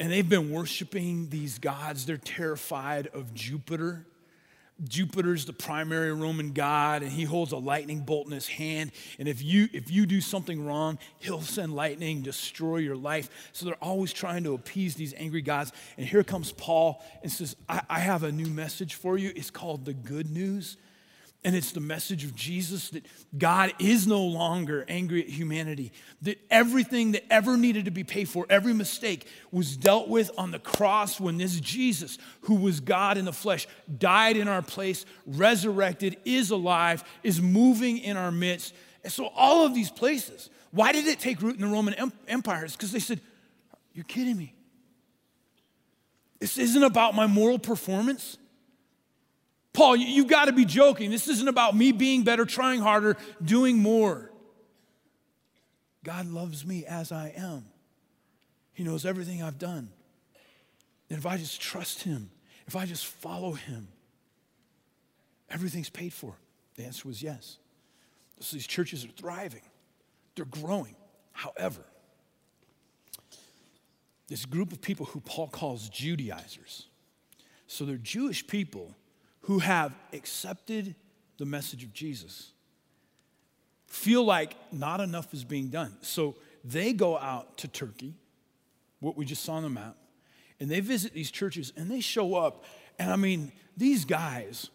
and 0.00 0.10
they've 0.10 0.28
been 0.28 0.50
worshiping 0.50 1.28
these 1.28 1.58
gods. 1.58 2.06
They're 2.06 2.16
terrified 2.16 3.08
of 3.08 3.34
Jupiter. 3.34 4.06
Jupiter's 4.82 5.44
the 5.44 5.52
primary 5.52 6.10
Roman 6.10 6.52
god, 6.52 7.02
and 7.02 7.12
he 7.12 7.24
holds 7.24 7.52
a 7.52 7.58
lightning 7.58 8.00
bolt 8.00 8.26
in 8.26 8.32
his 8.32 8.48
hand. 8.48 8.92
And 9.18 9.28
if 9.28 9.42
you 9.42 9.68
if 9.74 9.90
you 9.90 10.06
do 10.06 10.22
something 10.22 10.64
wrong, 10.64 10.98
he'll 11.18 11.42
send 11.42 11.76
lightning, 11.76 12.22
destroy 12.22 12.78
your 12.78 12.96
life. 12.96 13.50
So 13.52 13.66
they're 13.66 13.84
always 13.84 14.14
trying 14.14 14.44
to 14.44 14.54
appease 14.54 14.94
these 14.94 15.12
angry 15.18 15.42
gods. 15.42 15.72
And 15.98 16.06
here 16.06 16.24
comes 16.24 16.52
Paul 16.52 17.04
and 17.22 17.30
says, 17.30 17.56
I, 17.68 17.82
I 17.90 17.98
have 17.98 18.22
a 18.22 18.32
new 18.32 18.46
message 18.46 18.94
for 18.94 19.18
you. 19.18 19.32
It's 19.36 19.50
called 19.50 19.84
the 19.84 19.92
good 19.92 20.30
news. 20.30 20.78
And 21.42 21.56
it's 21.56 21.72
the 21.72 21.80
message 21.80 22.24
of 22.24 22.34
Jesus 22.34 22.90
that 22.90 23.06
God 23.36 23.72
is 23.78 24.06
no 24.06 24.22
longer 24.22 24.84
angry 24.88 25.22
at 25.22 25.28
humanity, 25.28 25.90
that 26.20 26.38
everything 26.50 27.12
that 27.12 27.24
ever 27.32 27.56
needed 27.56 27.86
to 27.86 27.90
be 27.90 28.04
paid 28.04 28.28
for, 28.28 28.44
every 28.50 28.74
mistake, 28.74 29.26
was 29.50 29.74
dealt 29.74 30.08
with 30.08 30.30
on 30.36 30.50
the 30.50 30.58
cross 30.58 31.18
when 31.18 31.38
this 31.38 31.58
Jesus, 31.58 32.18
who 32.42 32.56
was 32.56 32.80
God 32.80 33.16
in 33.16 33.24
the 33.24 33.32
flesh, 33.32 33.66
died 33.98 34.36
in 34.36 34.48
our 34.48 34.60
place, 34.60 35.06
resurrected, 35.26 36.18
is 36.26 36.50
alive, 36.50 37.02
is 37.22 37.40
moving 37.40 37.96
in 37.96 38.18
our 38.18 38.30
midst. 38.30 38.74
And 39.02 39.10
so, 39.10 39.28
all 39.28 39.64
of 39.64 39.74
these 39.74 39.90
places, 39.90 40.50
why 40.72 40.92
did 40.92 41.06
it 41.06 41.20
take 41.20 41.40
root 41.40 41.54
in 41.54 41.62
the 41.62 41.68
Roman 41.68 41.94
Empire? 42.28 42.66
It's 42.66 42.76
because 42.76 42.92
they 42.92 42.98
said, 42.98 43.18
You're 43.94 44.04
kidding 44.04 44.36
me. 44.36 44.54
This 46.38 46.58
isn't 46.58 46.82
about 46.82 47.14
my 47.14 47.26
moral 47.26 47.58
performance. 47.58 48.36
Paul, 49.80 49.96
you've 49.96 50.26
got 50.26 50.44
to 50.44 50.52
be 50.52 50.66
joking. 50.66 51.10
This 51.10 51.26
isn't 51.26 51.48
about 51.48 51.74
me 51.74 51.90
being 51.92 52.22
better, 52.22 52.44
trying 52.44 52.80
harder, 52.80 53.16
doing 53.42 53.78
more. 53.78 54.30
God 56.04 56.26
loves 56.26 56.66
me 56.66 56.84
as 56.84 57.12
I 57.12 57.32
am. 57.34 57.64
He 58.74 58.84
knows 58.84 59.06
everything 59.06 59.42
I've 59.42 59.58
done. 59.58 59.88
And 61.08 61.18
if 61.18 61.24
I 61.24 61.38
just 61.38 61.62
trust 61.62 62.02
Him, 62.02 62.30
if 62.66 62.76
I 62.76 62.84
just 62.84 63.06
follow 63.06 63.52
Him, 63.52 63.88
everything's 65.48 65.88
paid 65.88 66.12
for. 66.12 66.34
The 66.74 66.84
answer 66.84 67.08
was 67.08 67.22
yes. 67.22 67.56
So 68.38 68.56
these 68.56 68.66
churches 68.66 69.02
are 69.06 69.08
thriving, 69.08 69.62
they're 70.34 70.44
growing. 70.44 70.94
However, 71.32 71.80
this 74.28 74.44
group 74.44 74.72
of 74.72 74.82
people 74.82 75.06
who 75.06 75.20
Paul 75.20 75.48
calls 75.48 75.88
Judaizers, 75.88 76.86
so 77.66 77.86
they're 77.86 77.96
Jewish 77.96 78.46
people 78.46 78.94
who 79.42 79.58
have 79.60 79.94
accepted 80.12 80.94
the 81.38 81.46
message 81.46 81.82
of 81.82 81.92
Jesus 81.92 82.52
feel 83.90 84.24
like 84.24 84.54
not 84.72 85.00
enough 85.00 85.34
is 85.34 85.44
being 85.44 85.68
done. 85.68 85.96
So 86.00 86.36
they 86.64 86.92
go 86.92 87.18
out 87.18 87.58
to 87.58 87.68
Turkey, 87.68 88.14
what 89.00 89.16
we 89.16 89.24
just 89.24 89.44
saw 89.44 89.54
on 89.54 89.64
the 89.64 89.68
map, 89.68 89.96
and 90.60 90.70
they 90.70 90.80
visit 90.80 91.12
these 91.12 91.30
churches 91.30 91.72
and 91.76 91.90
they 91.90 92.00
show 92.00 92.36
up. 92.36 92.64
And 92.98 93.10
I 93.10 93.16
mean, 93.16 93.50
these 93.76 94.04
guys, 94.04 94.70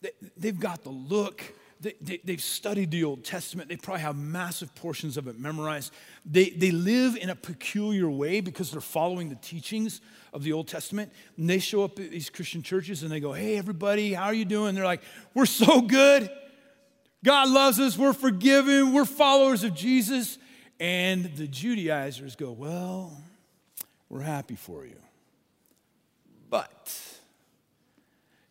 they, 0.00 0.48
have 0.48 0.60
got 0.60 0.84
the 0.84 0.90
look, 0.90 1.42
they, 1.80 2.20
have 2.28 2.42
studied 2.42 2.90
the 2.90 3.04
Old 3.04 3.24
Testament. 3.24 3.70
They 3.70 3.76
probably 3.76 4.02
have 4.02 4.16
massive 4.16 4.74
portions 4.74 5.16
of 5.16 5.26
it 5.28 5.38
memorized. 5.38 5.92
They, 6.26 6.50
they 6.50 6.70
live 6.70 7.16
in 7.16 7.30
a 7.30 7.34
peculiar 7.34 8.10
way 8.10 8.42
because 8.42 8.70
they're 8.70 8.82
following 8.82 9.30
the 9.30 9.36
teachings 9.36 10.02
of 10.34 10.42
the 10.42 10.52
Old 10.52 10.68
Testament. 10.68 11.10
And 11.38 11.48
they 11.48 11.58
show 11.58 11.82
up 11.82 11.98
at 11.98 12.10
these 12.10 12.28
Christian 12.28 12.62
churches 12.62 13.02
and 13.02 13.10
they 13.10 13.20
go, 13.20 13.32
Hey, 13.32 13.56
everybody, 13.56 14.12
how 14.12 14.24
are 14.24 14.34
you 14.34 14.44
doing? 14.44 14.74
They're 14.74 14.84
like, 14.84 15.02
We're 15.32 15.46
so 15.46 15.80
good. 15.80 16.30
God 17.24 17.48
loves 17.48 17.80
us. 17.80 17.96
We're 17.96 18.12
forgiven. 18.12 18.92
We're 18.92 19.06
followers 19.06 19.64
of 19.64 19.74
Jesus. 19.74 20.38
And 20.78 21.34
the 21.36 21.46
Judaizers 21.46 22.36
go, 22.36 22.52
Well, 22.52 23.22
we're 24.10 24.20
happy 24.20 24.56
for 24.56 24.84
you. 24.84 24.96
But 26.50 26.94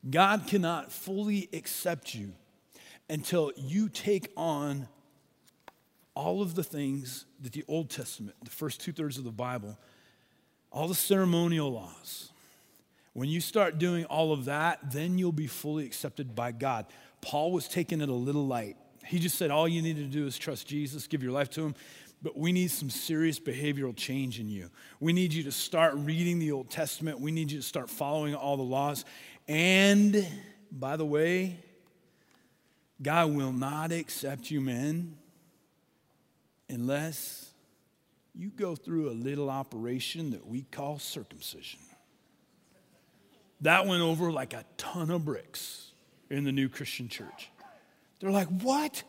God 0.09 0.47
cannot 0.47 0.91
fully 0.91 1.47
accept 1.53 2.15
you 2.15 2.33
until 3.09 3.51
you 3.55 3.89
take 3.89 4.31
on 4.37 4.87
all 6.15 6.41
of 6.41 6.55
the 6.55 6.63
things 6.63 7.25
that 7.41 7.53
the 7.53 7.63
Old 7.67 7.89
Testament, 7.89 8.35
the 8.43 8.51
first 8.51 8.81
two 8.81 8.91
thirds 8.91 9.17
of 9.17 9.23
the 9.23 9.31
Bible, 9.31 9.77
all 10.71 10.87
the 10.87 10.95
ceremonial 10.95 11.71
laws, 11.71 12.29
when 13.13 13.29
you 13.29 13.41
start 13.41 13.79
doing 13.79 14.05
all 14.05 14.31
of 14.31 14.45
that, 14.45 14.91
then 14.91 15.17
you'll 15.17 15.31
be 15.31 15.47
fully 15.47 15.85
accepted 15.85 16.35
by 16.35 16.51
God. 16.51 16.85
Paul 17.21 17.51
was 17.51 17.67
taking 17.67 18.01
it 18.01 18.09
a 18.09 18.13
little 18.13 18.45
light. 18.45 18.77
He 19.05 19.19
just 19.19 19.37
said, 19.37 19.49
All 19.51 19.67
you 19.67 19.81
need 19.81 19.97
to 19.97 20.03
do 20.03 20.27
is 20.27 20.37
trust 20.37 20.67
Jesus, 20.67 21.07
give 21.07 21.23
your 21.23 21.31
life 21.31 21.49
to 21.51 21.65
Him. 21.65 21.75
But 22.21 22.37
we 22.37 22.51
need 22.51 22.69
some 22.69 22.89
serious 22.89 23.39
behavioral 23.39 23.95
change 23.95 24.39
in 24.39 24.49
you. 24.49 24.69
We 24.99 25.13
need 25.13 25.33
you 25.33 25.43
to 25.43 25.51
start 25.51 25.93
reading 25.95 26.37
the 26.39 26.51
Old 26.51 26.69
Testament. 26.69 27.19
We 27.21 27.31
need 27.31 27.49
you 27.49 27.59
to 27.59 27.65
start 27.65 27.89
following 27.89 28.35
all 28.35 28.57
the 28.57 28.63
laws. 28.63 29.05
And 29.47 30.27
by 30.69 30.97
the 30.97 31.05
way, 31.05 31.59
God 33.01 33.33
will 33.33 33.53
not 33.53 33.91
accept 33.91 34.51
you, 34.51 34.59
men, 34.59 35.15
unless 36.69 37.49
you 38.35 38.49
go 38.49 38.75
through 38.75 39.09
a 39.09 39.11
little 39.11 39.49
operation 39.49 40.31
that 40.31 40.47
we 40.47 40.63
call 40.63 40.99
circumcision. 40.99 41.79
That 43.61 43.85
went 43.85 44.01
over 44.01 44.31
like 44.31 44.53
a 44.53 44.63
ton 44.77 45.11
of 45.11 45.25
bricks 45.25 45.91
in 46.29 46.43
the 46.43 46.51
new 46.51 46.69
Christian 46.69 47.09
church. 47.09 47.49
They're 48.19 48.31
like, 48.31 48.47
what? 48.47 49.03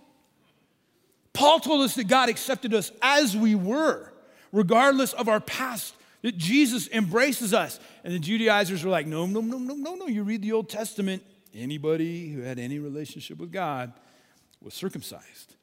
Paul 1.32 1.60
told 1.60 1.82
us 1.82 1.94
that 1.94 2.08
God 2.08 2.28
accepted 2.28 2.74
us 2.74 2.90
as 3.02 3.36
we 3.36 3.54
were, 3.54 4.12
regardless 4.52 5.12
of 5.12 5.28
our 5.28 5.40
past, 5.40 5.94
that 6.22 6.36
Jesus 6.36 6.88
embraces 6.88 7.54
us. 7.54 7.78
And 8.04 8.12
the 8.12 8.18
Judaizers 8.18 8.84
were 8.84 8.90
like, 8.90 9.06
no, 9.06 9.26
no, 9.26 9.40
no, 9.40 9.58
no, 9.58 9.74
no, 9.74 9.94
no. 9.94 10.06
You 10.06 10.22
read 10.22 10.42
the 10.42 10.52
Old 10.52 10.68
Testament, 10.68 11.22
Anybody 11.54 12.28
who 12.30 12.42
had 12.42 12.58
any 12.58 12.78
relationship 12.78 13.38
with 13.38 13.52
God 13.52 13.92
was 14.62 14.74
circumcised. 14.74 15.54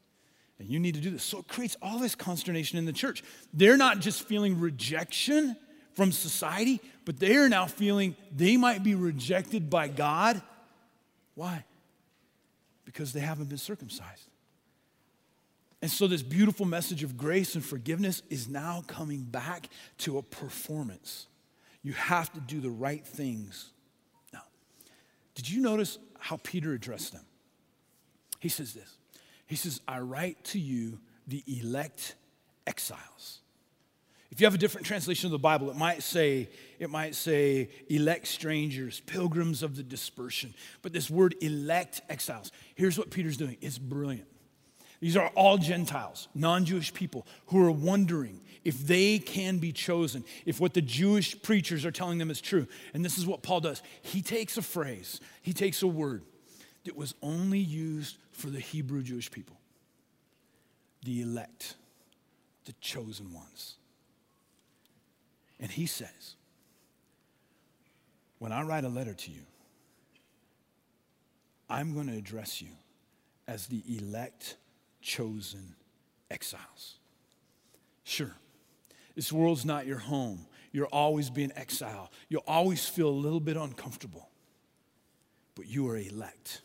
And 0.59 0.69
you 0.69 0.79
need 0.79 0.95
to 0.95 1.01
do 1.01 1.11
this. 1.11 1.23
So 1.23 1.39
it 1.39 1.47
creates 1.47 1.77
all 1.81 1.99
this 1.99 2.15
consternation 2.15 2.77
in 2.77 2.85
the 2.85 2.93
church. 2.93 3.23
They're 3.53 3.77
not 3.77 3.99
just 3.99 4.23
feeling 4.23 4.59
rejection 4.59 5.55
from 5.93 6.11
society, 6.11 6.81
but 7.05 7.19
they 7.19 7.35
are 7.35 7.49
now 7.49 7.65
feeling 7.65 8.15
they 8.35 8.57
might 8.57 8.83
be 8.83 8.95
rejected 8.95 9.69
by 9.69 9.87
God. 9.87 10.41
Why? 11.35 11.63
Because 12.85 13.13
they 13.13 13.19
haven't 13.19 13.49
been 13.49 13.57
circumcised. 13.57 14.29
And 15.81 15.91
so, 15.91 16.07
this 16.07 16.23
beautiful 16.23 16.65
message 16.65 17.03
of 17.03 17.17
grace 17.17 17.53
and 17.53 17.63
forgiveness 17.63 18.23
is 18.31 18.47
now 18.47 18.83
coming 18.87 19.21
back 19.21 19.69
to 19.99 20.17
a 20.17 20.23
performance. 20.23 21.27
You 21.83 21.93
have 21.93 22.33
to 22.33 22.39
do 22.39 22.59
the 22.59 22.69
right 22.71 23.05
things 23.05 23.71
did 25.37 25.47
you 25.47 25.61
notice 25.61 25.99
how 26.17 26.39
Peter 26.41 26.73
addressed 26.73 27.13
them? 27.13 27.21
He 28.39 28.49
says 28.49 28.73
this 28.73 28.97
He 29.45 29.55
says, 29.55 29.81
I 29.87 29.99
write 29.99 30.43
to 30.45 30.59
you, 30.59 30.99
the 31.27 31.43
elect 31.45 32.15
exiles. 32.65 33.41
If 34.31 34.41
you 34.41 34.47
have 34.47 34.55
a 34.55 34.57
different 34.57 34.87
translation 34.87 35.27
of 35.27 35.31
the 35.31 35.37
Bible, 35.37 35.69
it 35.69 35.75
might 35.75 36.01
say, 36.01 36.49
it 36.79 36.89
might 36.89 37.13
say 37.13 37.69
elect 37.87 38.27
strangers, 38.27 38.99
pilgrims 39.01 39.61
of 39.61 39.75
the 39.75 39.83
dispersion. 39.83 40.55
But 40.81 40.91
this 40.91 41.07
word 41.07 41.35
elect 41.39 42.01
exiles, 42.09 42.51
here's 42.73 42.97
what 42.97 43.11
Peter's 43.11 43.37
doing. 43.37 43.57
It's 43.61 43.77
brilliant. 43.77 44.27
These 44.99 45.17
are 45.17 45.27
all 45.35 45.57
Gentiles, 45.57 46.27
non 46.33 46.65
Jewish 46.65 46.93
people 46.93 47.25
who 47.47 47.63
are 47.63 47.71
wondering 47.71 48.41
if 48.63 48.85
they 48.85 49.19
can 49.19 49.59
be 49.59 49.71
chosen, 49.71 50.25
if 50.45 50.59
what 50.59 50.73
the 50.73 50.81
Jewish 50.81 51.41
preachers 51.41 51.85
are 51.85 51.91
telling 51.91 52.17
them 52.17 52.31
is 52.31 52.41
true. 52.41 52.67
And 52.93 53.05
this 53.05 53.17
is 53.17 53.25
what 53.25 53.43
Paul 53.43 53.61
does 53.61 53.81
he 54.01 54.21
takes 54.21 54.57
a 54.57 54.61
phrase, 54.61 55.21
he 55.41 55.53
takes 55.53 55.81
a 55.81 55.87
word 55.87 56.23
that 56.85 56.95
was 56.95 57.13
only 57.21 57.59
used 57.59 58.17
for 58.31 58.47
the 58.47 58.59
Hebrew 58.59 59.03
Jewish 59.03 59.29
people 59.29 59.57
the 61.03 61.21
elect, 61.21 61.75
the 62.65 62.73
chosen 62.81 63.33
ones. 63.33 63.75
And 65.59 65.71
he 65.71 65.85
says, 65.85 66.35
When 68.39 68.51
I 68.51 68.63
write 68.63 68.83
a 68.83 68.89
letter 68.89 69.13
to 69.13 69.31
you, 69.31 69.41
I'm 71.69 71.93
going 71.93 72.07
to 72.07 72.17
address 72.17 72.61
you 72.61 72.71
as 73.47 73.67
the 73.67 73.81
elect, 73.87 74.57
chosen 75.01 75.75
exiles. 76.29 76.95
Sure, 78.03 78.33
this 79.15 79.31
world's 79.31 79.65
not 79.65 79.85
your 79.85 79.99
home. 79.99 80.45
You'll 80.71 80.85
always 80.91 81.29
be 81.29 81.43
an 81.43 81.53
exile. 81.55 82.11
You'll 82.29 82.43
always 82.45 82.87
feel 82.87 83.09
a 83.09 83.09
little 83.09 83.39
bit 83.39 83.57
uncomfortable. 83.57 84.29
But 85.55 85.67
you 85.67 85.87
are 85.89 85.97
elect. 85.97 86.61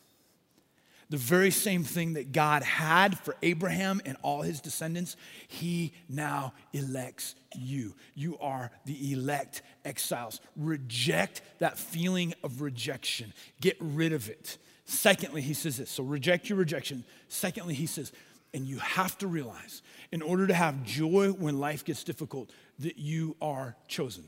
The 1.09 1.19
very 1.19 1.51
same 1.51 1.85
thing 1.85 2.15
that 2.15 2.33
God 2.33 2.63
had 2.63 3.19
for 3.19 3.37
Abraham 3.43 4.01
and 4.07 4.17
all 4.23 4.41
his 4.41 4.61
descendants, 4.63 5.17
he 5.47 5.93
now 6.09 6.55
elects 6.73 7.35
you. 7.55 7.95
You 8.15 8.39
are 8.39 8.71
the 8.87 9.13
elect 9.13 9.61
exiles. 9.85 10.41
Reject 10.57 11.43
that 11.59 11.79
feeling 11.79 12.33
of 12.43 12.63
rejection, 12.63 13.35
get 13.61 13.77
rid 13.79 14.15
of 14.15 14.31
it. 14.31 14.57
Secondly, 14.85 15.41
he 15.41 15.55
says 15.55 15.77
this 15.77 15.91
so 15.91 16.03
reject 16.03 16.49
your 16.49 16.59
rejection. 16.59 17.05
Secondly, 17.29 17.75
he 17.75 17.87
says, 17.87 18.13
and 18.55 18.67
you 18.67 18.79
have 18.79 19.17
to 19.19 19.27
realize, 19.27 19.83
in 20.11 20.21
order 20.21 20.47
to 20.47 20.55
have 20.55 20.85
joy 20.85 21.29
when 21.29 21.59
life 21.59 21.85
gets 21.85 22.05
difficult, 22.05 22.51
that 22.81 22.99
you 22.99 23.37
are 23.41 23.77
chosen. 23.89 24.25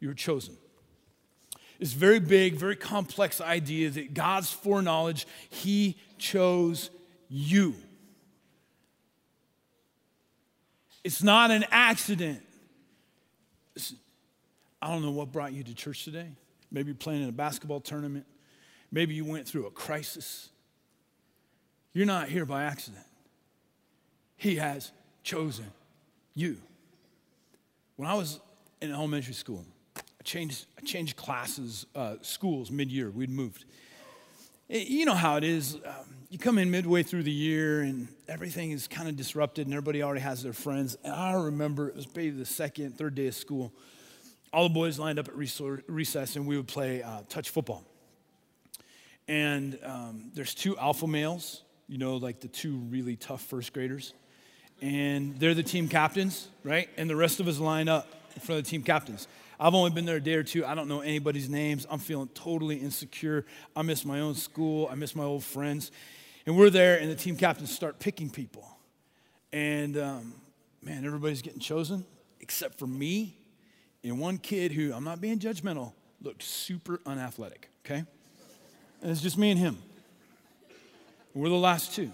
You're 0.00 0.14
chosen. 0.14 0.56
It's 1.80 1.92
very 1.92 2.18
big, 2.18 2.56
very 2.56 2.76
complex 2.76 3.40
idea 3.40 3.90
that 3.90 4.12
God's 4.12 4.52
foreknowledge, 4.52 5.26
He 5.48 5.96
chose 6.18 6.90
you. 7.28 7.74
It's 11.04 11.22
not 11.22 11.50
an 11.50 11.64
accident. 11.70 12.42
I 14.82 14.88
don't 14.88 15.02
know 15.02 15.10
what 15.10 15.32
brought 15.32 15.52
you 15.52 15.62
to 15.62 15.74
church 15.74 16.04
today. 16.04 16.28
Maybe 16.70 16.88
you're 16.88 16.96
playing 16.96 17.22
in 17.22 17.28
a 17.28 17.32
basketball 17.32 17.80
tournament. 17.80 18.26
Maybe 18.90 19.14
you 19.14 19.24
went 19.24 19.46
through 19.46 19.66
a 19.66 19.70
crisis. 19.70 20.48
You're 21.92 22.06
not 22.06 22.28
here 22.28 22.46
by 22.46 22.64
accident. 22.64 23.04
He 24.36 24.56
has 24.56 24.92
chosen 25.22 25.66
you. 26.34 26.58
When 27.96 28.08
I 28.08 28.14
was 28.14 28.40
in 28.80 28.92
elementary 28.92 29.34
school, 29.34 29.64
I 29.96 30.22
changed, 30.22 30.66
I 30.78 30.82
changed 30.82 31.16
classes, 31.16 31.86
uh, 31.94 32.16
schools 32.22 32.70
mid 32.70 32.90
year. 32.90 33.10
We'd 33.10 33.30
moved. 33.30 33.64
Eh, 34.70 34.84
you 34.86 35.04
know 35.04 35.14
how 35.14 35.36
it 35.36 35.44
is. 35.44 35.74
Um, 35.74 36.18
you 36.30 36.38
come 36.38 36.58
in 36.58 36.70
midway 36.70 37.02
through 37.02 37.22
the 37.22 37.32
year 37.32 37.80
and 37.80 38.06
everything 38.28 38.70
is 38.70 38.86
kind 38.86 39.08
of 39.08 39.16
disrupted 39.16 39.66
and 39.66 39.74
everybody 39.74 40.02
already 40.02 40.20
has 40.20 40.42
their 40.42 40.52
friends. 40.52 40.96
And 41.02 41.12
I 41.12 41.32
remember 41.32 41.88
it 41.88 41.96
was 41.96 42.06
maybe 42.14 42.30
the 42.30 42.44
second, 42.44 42.98
third 42.98 43.14
day 43.14 43.28
of 43.28 43.34
school. 43.34 43.72
All 44.52 44.68
the 44.68 44.74
boys 44.74 44.98
lined 44.98 45.18
up 45.18 45.28
at 45.28 45.36
recess 45.36 46.36
and 46.36 46.46
we 46.46 46.56
would 46.56 46.68
play 46.68 47.02
uh, 47.02 47.22
touch 47.28 47.50
football. 47.50 47.82
And 49.28 49.78
um, 49.84 50.30
there's 50.34 50.54
two 50.54 50.76
alpha 50.78 51.06
males, 51.06 51.62
you 51.86 51.98
know, 51.98 52.16
like 52.16 52.40
the 52.40 52.48
two 52.48 52.78
really 52.88 53.14
tough 53.16 53.42
first 53.42 53.72
graders 53.72 54.14
and 54.80 55.38
they're 55.38 55.54
the 55.54 55.62
team 55.62 55.88
captains, 55.88 56.48
right? 56.62 56.88
And 56.96 57.08
the 57.10 57.16
rest 57.16 57.40
of 57.40 57.48
us 57.48 57.58
line 57.58 57.88
up 57.88 58.06
in 58.34 58.40
front 58.40 58.60
of 58.60 58.64
the 58.64 58.70
team 58.70 58.82
captains. 58.82 59.26
I've 59.58 59.74
only 59.74 59.90
been 59.90 60.04
there 60.04 60.16
a 60.16 60.20
day 60.20 60.34
or 60.34 60.44
two. 60.44 60.64
I 60.64 60.74
don't 60.74 60.88
know 60.88 61.00
anybody's 61.00 61.48
names. 61.48 61.86
I'm 61.90 61.98
feeling 61.98 62.28
totally 62.28 62.76
insecure. 62.76 63.44
I 63.74 63.82
miss 63.82 64.04
my 64.04 64.20
own 64.20 64.34
school. 64.34 64.88
I 64.90 64.94
miss 64.94 65.16
my 65.16 65.24
old 65.24 65.42
friends. 65.42 65.90
And 66.46 66.56
we're 66.56 66.70
there, 66.70 66.98
and 66.98 67.10
the 67.10 67.16
team 67.16 67.36
captains 67.36 67.74
start 67.74 67.98
picking 67.98 68.30
people. 68.30 68.66
And 69.52 69.98
um, 69.98 70.34
man, 70.80 71.04
everybody's 71.04 71.42
getting 71.42 71.60
chosen 71.60 72.04
except 72.40 72.78
for 72.78 72.86
me 72.86 73.36
and 74.04 74.20
one 74.20 74.38
kid 74.38 74.72
who, 74.72 74.92
I'm 74.94 75.04
not 75.04 75.20
being 75.20 75.38
judgmental, 75.38 75.92
looked 76.22 76.42
super 76.42 77.00
unathletic, 77.04 77.68
okay? 77.84 78.04
And 79.02 79.10
it's 79.10 79.20
just 79.20 79.38
me 79.38 79.50
and 79.50 79.58
him. 79.58 79.78
We're 81.34 81.48
the 81.48 81.54
last 81.54 81.94
two. 81.94 82.10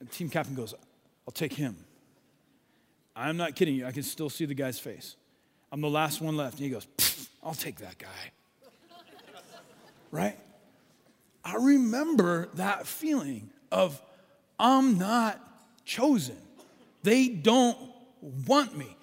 And 0.00 0.10
team 0.10 0.28
captain 0.28 0.54
goes, 0.54 0.74
I'll 1.26 1.32
take 1.32 1.52
him. 1.52 1.76
I'm 3.14 3.36
not 3.36 3.54
kidding 3.54 3.74
you. 3.74 3.86
I 3.86 3.92
can 3.92 4.02
still 4.02 4.30
see 4.30 4.44
the 4.44 4.54
guy's 4.54 4.78
face. 4.78 5.16
I'm 5.70 5.80
the 5.80 5.90
last 5.90 6.20
one 6.20 6.36
left. 6.36 6.54
And 6.54 6.64
he 6.64 6.70
goes, 6.70 6.86
I'll 7.42 7.54
take 7.54 7.76
that 7.76 7.98
guy. 7.98 8.32
right? 10.10 10.38
I 11.44 11.56
remember 11.56 12.48
that 12.54 12.86
feeling 12.86 13.50
of, 13.70 14.00
I'm 14.58 14.98
not 14.98 15.40
chosen. 15.84 16.36
They 17.02 17.28
don't 17.28 17.78
want 18.46 18.76
me. 18.76 18.96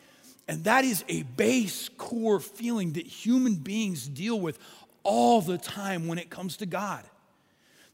And 0.47 0.63
that 0.63 0.83
is 0.83 1.03
a 1.07 1.23
base 1.23 1.89
core 1.89 2.39
feeling 2.39 2.93
that 2.93 3.05
human 3.05 3.55
beings 3.55 4.07
deal 4.07 4.39
with 4.39 4.57
all 5.03 5.41
the 5.41 5.57
time 5.57 6.07
when 6.07 6.17
it 6.17 6.29
comes 6.29 6.57
to 6.57 6.65
God 6.65 7.03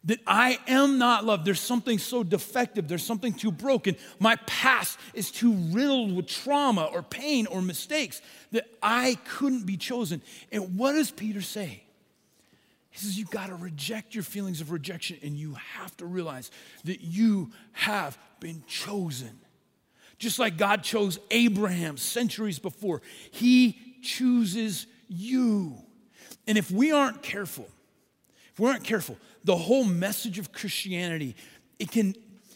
that 0.06 0.20
I 0.28 0.60
am 0.68 0.98
not 0.98 1.26
loved. 1.26 1.46
There's 1.46 1.60
something 1.60 1.98
so 1.98 2.24
defective, 2.24 2.88
there's 2.88 3.04
something 3.04 3.34
too 3.34 3.52
broken. 3.52 3.96
My 4.20 4.38
past 4.46 5.00
is 5.14 5.32
too 5.32 5.54
riddled 5.54 6.16
with 6.16 6.28
trauma 6.28 6.86
or 6.86 7.04
pain 7.04 7.48
or 7.48 7.62
mistakes 7.62 8.22
that 8.52 8.68
I 8.82 9.18
couldn't 9.26 9.66
be 9.66 9.78
chosen. 9.78 10.22
And 10.52 10.78
what 10.78 10.94
does 10.94 11.12
Peter 11.12 11.42
say? 11.42 11.84
He 12.92 13.00
says, 13.00 13.18
You've 13.18 13.32
got 13.32 13.48
to 13.48 13.56
reject 13.56 14.16
your 14.16 14.24
feelings 14.24 14.62
of 14.62 14.72
rejection 14.72 15.18
and 15.24 15.36
you 15.36 15.56
have 15.56 15.96
to 15.98 16.06
realize 16.06 16.52
that 16.86 17.02
you 17.02 17.52
have 17.74 18.18
been 18.40 18.64
chosen. 18.68 19.40
Just 20.18 20.40
like 20.40 20.56
God 20.56 20.82
chose 20.84 21.20
Abraham 21.32 21.98
centuries 21.98 22.60
before, 22.60 23.02
He 23.32 23.78
chooses 24.02 24.88
you. 25.10 25.76
And 26.48 26.58
if 26.58 26.72
we 26.72 26.92
aren't 26.92 27.22
careful, 27.22 27.68
if 28.54 28.60
we 28.60 28.70
aren't 28.70 28.84
careful, 28.84 29.18
the 29.44 29.56
whole 29.56 29.84
message 29.84 30.40
of 30.40 30.52
Christianity, 30.52 31.36
it 31.80 31.92
can, 31.92 32.16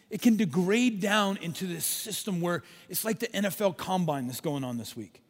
it 0.10 0.22
can 0.22 0.38
degrade 0.38 1.02
down 1.02 1.38
into 1.38 1.68
this 1.68 1.86
system 1.86 2.40
where 2.40 2.64
it's 2.88 3.04
like 3.04 3.20
the 3.20 3.28
NFL 3.28 3.78
combine 3.78 4.28
that's 4.28 4.42
going 4.42 4.64
on 4.64 4.78
this 4.78 4.96
week. 4.96 5.22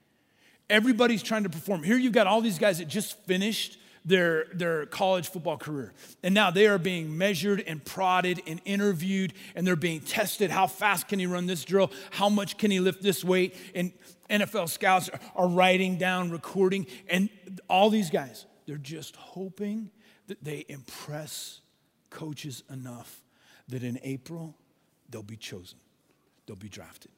Everybody's 0.70 1.24
trying 1.24 1.44
to 1.44 1.50
perform. 1.50 1.82
Here 1.82 1.98
you've 1.98 2.14
got 2.14 2.28
all 2.28 2.42
these 2.42 2.60
guys 2.60 2.78
that 2.78 2.88
just 2.88 3.18
finished 3.26 3.79
their, 4.06 4.46
their 4.54 4.86
college 4.86 5.30
football 5.30 5.58
career. 5.58 5.94
And 6.24 6.34
now 6.34 6.52
they 6.52 6.68
are 6.68 6.78
being 6.78 7.18
measured 7.18 7.64
and 7.66 7.84
prodded 7.84 8.42
and 8.48 8.62
interviewed, 8.66 9.34
and 9.56 9.66
they're 9.66 9.76
being 9.76 10.02
tested. 10.02 10.52
How 10.52 10.68
fast 10.68 11.08
can 11.08 11.20
he 11.20 11.26
run 11.26 11.46
this 11.46 11.64
drill? 11.64 11.92
How 12.12 12.30
much 12.30 12.58
can 12.58 12.72
he 12.72 12.80
lift 12.80 13.02
this 13.02 13.24
weight? 13.24 13.56
And 13.76 13.92
NFL 14.30 14.70
scouts 14.70 15.10
are 15.36 15.48
writing 15.48 15.98
down, 15.98 16.32
recording, 16.32 16.88
and 17.10 17.30
all 17.68 17.90
these 17.90 18.10
guys, 18.10 18.46
they're 18.66 18.78
just 18.78 19.16
hoping 19.16 19.90
that 20.28 20.44
they 20.44 20.66
impress 20.70 21.62
coaches 22.10 22.64
enough 22.70 23.22
that 23.68 23.84
in 23.84 24.00
April 24.04 24.56
they'll 25.10 25.24
be 25.24 25.38
chosen, 25.38 25.80
they'll 26.46 26.56
be 26.56 26.70
drafted. 26.70 27.12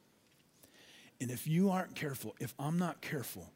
And 1.20 1.30
if 1.30 1.48
you 1.48 1.70
aren't 1.70 1.96
careful, 1.96 2.36
if 2.40 2.54
I'm 2.58 2.80
not 2.80 3.02
careful, 3.02 3.52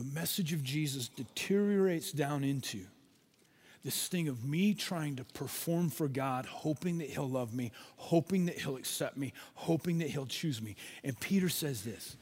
the 0.00 0.14
message 0.14 0.54
of 0.54 0.64
Jesus 0.64 1.08
deteriorates 1.08 2.10
down 2.10 2.42
into 2.42 2.80
this 3.84 4.08
thing 4.08 4.28
of 4.28 4.46
me 4.46 4.72
trying 4.72 5.16
to 5.16 5.24
perform 5.24 5.90
for 5.90 6.08
God, 6.08 6.46
hoping 6.46 6.98
that 6.98 7.10
He'll 7.10 7.28
love 7.28 7.52
me, 7.52 7.70
hoping 7.96 8.46
that 8.46 8.58
He'll 8.58 8.76
accept 8.76 9.18
me, 9.18 9.34
hoping 9.54 9.98
that 9.98 10.08
He'll 10.08 10.24
choose 10.24 10.62
me. 10.62 10.74
And 11.04 11.18
Peter 11.20 11.50
says 11.50 11.82
this 11.82 12.16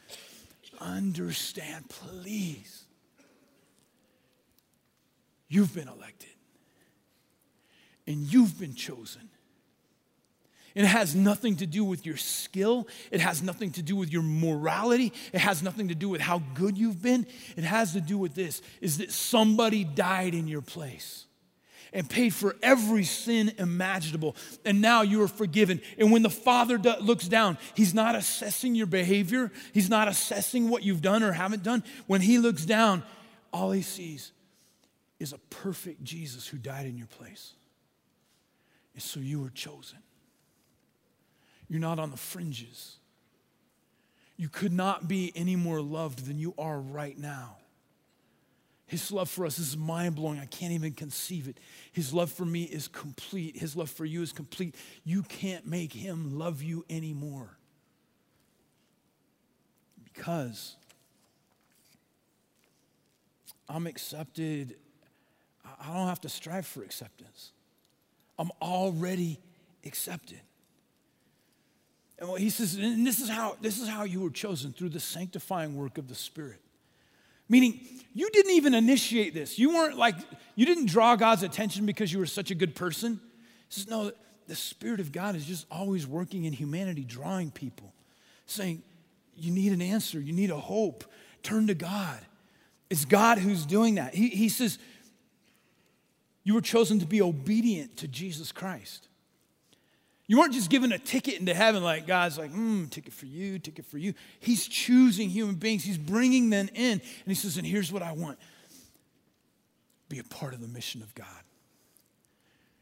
understand, 0.80 1.88
please. 1.88 2.84
You've 5.48 5.74
been 5.74 5.88
elected 5.88 6.28
and 8.08 8.30
you've 8.30 8.58
been 8.58 8.74
chosen. 8.74 9.30
It 10.78 10.86
has 10.86 11.12
nothing 11.12 11.56
to 11.56 11.66
do 11.66 11.82
with 11.82 12.06
your 12.06 12.16
skill. 12.16 12.86
It 13.10 13.20
has 13.20 13.42
nothing 13.42 13.72
to 13.72 13.82
do 13.82 13.96
with 13.96 14.12
your 14.12 14.22
morality. 14.22 15.12
It 15.32 15.40
has 15.40 15.60
nothing 15.60 15.88
to 15.88 15.94
do 15.96 16.08
with 16.08 16.20
how 16.20 16.40
good 16.54 16.78
you've 16.78 17.02
been. 17.02 17.26
It 17.56 17.64
has 17.64 17.94
to 17.94 18.00
do 18.00 18.16
with 18.16 18.36
this 18.36 18.62
is 18.80 18.98
that 18.98 19.10
somebody 19.10 19.82
died 19.82 20.34
in 20.34 20.46
your 20.46 20.62
place 20.62 21.26
and 21.92 22.08
paid 22.08 22.32
for 22.32 22.54
every 22.62 23.02
sin 23.02 23.50
imaginable. 23.58 24.36
And 24.64 24.80
now 24.80 25.02
you 25.02 25.20
are 25.22 25.28
forgiven. 25.28 25.80
And 25.98 26.12
when 26.12 26.22
the 26.22 26.30
Father 26.30 26.78
do- 26.78 26.94
looks 27.00 27.26
down, 27.26 27.58
He's 27.74 27.92
not 27.92 28.14
assessing 28.14 28.76
your 28.76 28.86
behavior, 28.86 29.50
He's 29.74 29.90
not 29.90 30.06
assessing 30.06 30.68
what 30.68 30.84
you've 30.84 31.02
done 31.02 31.24
or 31.24 31.32
haven't 31.32 31.64
done. 31.64 31.82
When 32.06 32.20
He 32.20 32.38
looks 32.38 32.64
down, 32.64 33.02
all 33.52 33.72
He 33.72 33.82
sees 33.82 34.30
is 35.18 35.32
a 35.32 35.38
perfect 35.50 36.04
Jesus 36.04 36.46
who 36.46 36.56
died 36.56 36.86
in 36.86 36.96
your 36.96 37.08
place. 37.08 37.54
And 38.94 39.02
so 39.02 39.18
you 39.18 39.40
were 39.40 39.50
chosen. 39.50 39.98
You're 41.68 41.80
not 41.80 41.98
on 41.98 42.10
the 42.10 42.16
fringes. 42.16 42.96
You 44.36 44.48
could 44.48 44.72
not 44.72 45.08
be 45.08 45.32
any 45.34 45.56
more 45.56 45.80
loved 45.80 46.26
than 46.26 46.38
you 46.38 46.54
are 46.58 46.78
right 46.78 47.18
now. 47.18 47.56
His 48.86 49.12
love 49.12 49.28
for 49.28 49.44
us 49.44 49.58
is 49.58 49.76
mind 49.76 50.14
blowing. 50.14 50.38
I 50.38 50.46
can't 50.46 50.72
even 50.72 50.92
conceive 50.92 51.46
it. 51.46 51.58
His 51.92 52.14
love 52.14 52.32
for 52.32 52.46
me 52.46 52.62
is 52.62 52.88
complete. 52.88 53.58
His 53.58 53.76
love 53.76 53.90
for 53.90 54.06
you 54.06 54.22
is 54.22 54.32
complete. 54.32 54.74
You 55.04 55.22
can't 55.24 55.66
make 55.66 55.92
him 55.92 56.38
love 56.38 56.62
you 56.62 56.86
anymore. 56.88 57.58
Because 60.04 60.76
I'm 63.68 63.86
accepted 63.86 64.76
I 65.80 65.92
don't 65.92 66.08
have 66.08 66.20
to 66.22 66.28
strive 66.28 66.66
for 66.66 66.82
acceptance. 66.82 67.52
I'm 68.38 68.50
already 68.62 69.38
accepted. 69.84 70.40
And 72.20 72.38
he 72.38 72.50
says, 72.50 72.74
and 72.74 73.06
this 73.06 73.20
is 73.20 73.28
how 73.28 73.56
this 73.60 73.80
is 73.80 73.88
how 73.88 74.04
you 74.04 74.20
were 74.20 74.30
chosen 74.30 74.72
through 74.72 74.88
the 74.88 75.00
sanctifying 75.00 75.76
work 75.76 75.98
of 75.98 76.08
the 76.08 76.14
Spirit. 76.14 76.60
Meaning, 77.48 77.80
you 78.12 78.28
didn't 78.30 78.52
even 78.52 78.74
initiate 78.74 79.32
this. 79.32 79.58
You 79.58 79.74
weren't 79.74 79.96
like, 79.96 80.16
you 80.54 80.66
didn't 80.66 80.86
draw 80.86 81.16
God's 81.16 81.42
attention 81.42 81.86
because 81.86 82.12
you 82.12 82.18
were 82.18 82.26
such 82.26 82.50
a 82.50 82.54
good 82.54 82.74
person. 82.74 83.20
He 83.68 83.80
says, 83.80 83.88
no, 83.88 84.12
the 84.48 84.54
Spirit 84.54 85.00
of 85.00 85.12
God 85.12 85.34
is 85.34 85.46
just 85.46 85.66
always 85.70 86.06
working 86.06 86.44
in 86.44 86.52
humanity, 86.52 87.04
drawing 87.04 87.50
people, 87.50 87.92
saying, 88.46 88.82
you 89.34 89.52
need 89.52 89.72
an 89.72 89.80
answer, 89.80 90.20
you 90.20 90.32
need 90.32 90.50
a 90.50 90.56
hope, 90.56 91.04
turn 91.42 91.68
to 91.68 91.74
God. 91.74 92.18
It's 92.90 93.04
God 93.04 93.38
who's 93.38 93.64
doing 93.64 93.94
that. 93.94 94.14
He, 94.14 94.28
he 94.28 94.48
says, 94.48 94.78
you 96.44 96.54
were 96.54 96.62
chosen 96.62 96.98
to 96.98 97.06
be 97.06 97.22
obedient 97.22 97.98
to 97.98 98.08
Jesus 98.08 98.52
Christ. 98.52 99.06
You 100.28 100.38
weren't 100.38 100.52
just 100.52 100.68
given 100.68 100.92
a 100.92 100.98
ticket 100.98 101.40
into 101.40 101.54
heaven, 101.54 101.82
like 101.82 102.06
God's 102.06 102.36
like, 102.36 102.50
hmm, 102.50 102.84
ticket 102.84 103.14
for 103.14 103.24
you, 103.24 103.58
ticket 103.58 103.86
for 103.86 103.96
you. 103.96 104.12
He's 104.40 104.68
choosing 104.68 105.30
human 105.30 105.54
beings, 105.56 105.82
He's 105.82 105.98
bringing 105.98 106.50
them 106.50 106.68
in. 106.74 106.92
And 106.92 107.02
He 107.26 107.34
says, 107.34 107.56
and 107.56 107.66
here's 107.66 107.90
what 107.90 108.02
I 108.02 108.12
want 108.12 108.38
be 110.08 110.18
a 110.18 110.24
part 110.24 110.54
of 110.54 110.60
the 110.60 110.68
mission 110.68 111.02
of 111.02 111.14
God. 111.14 111.26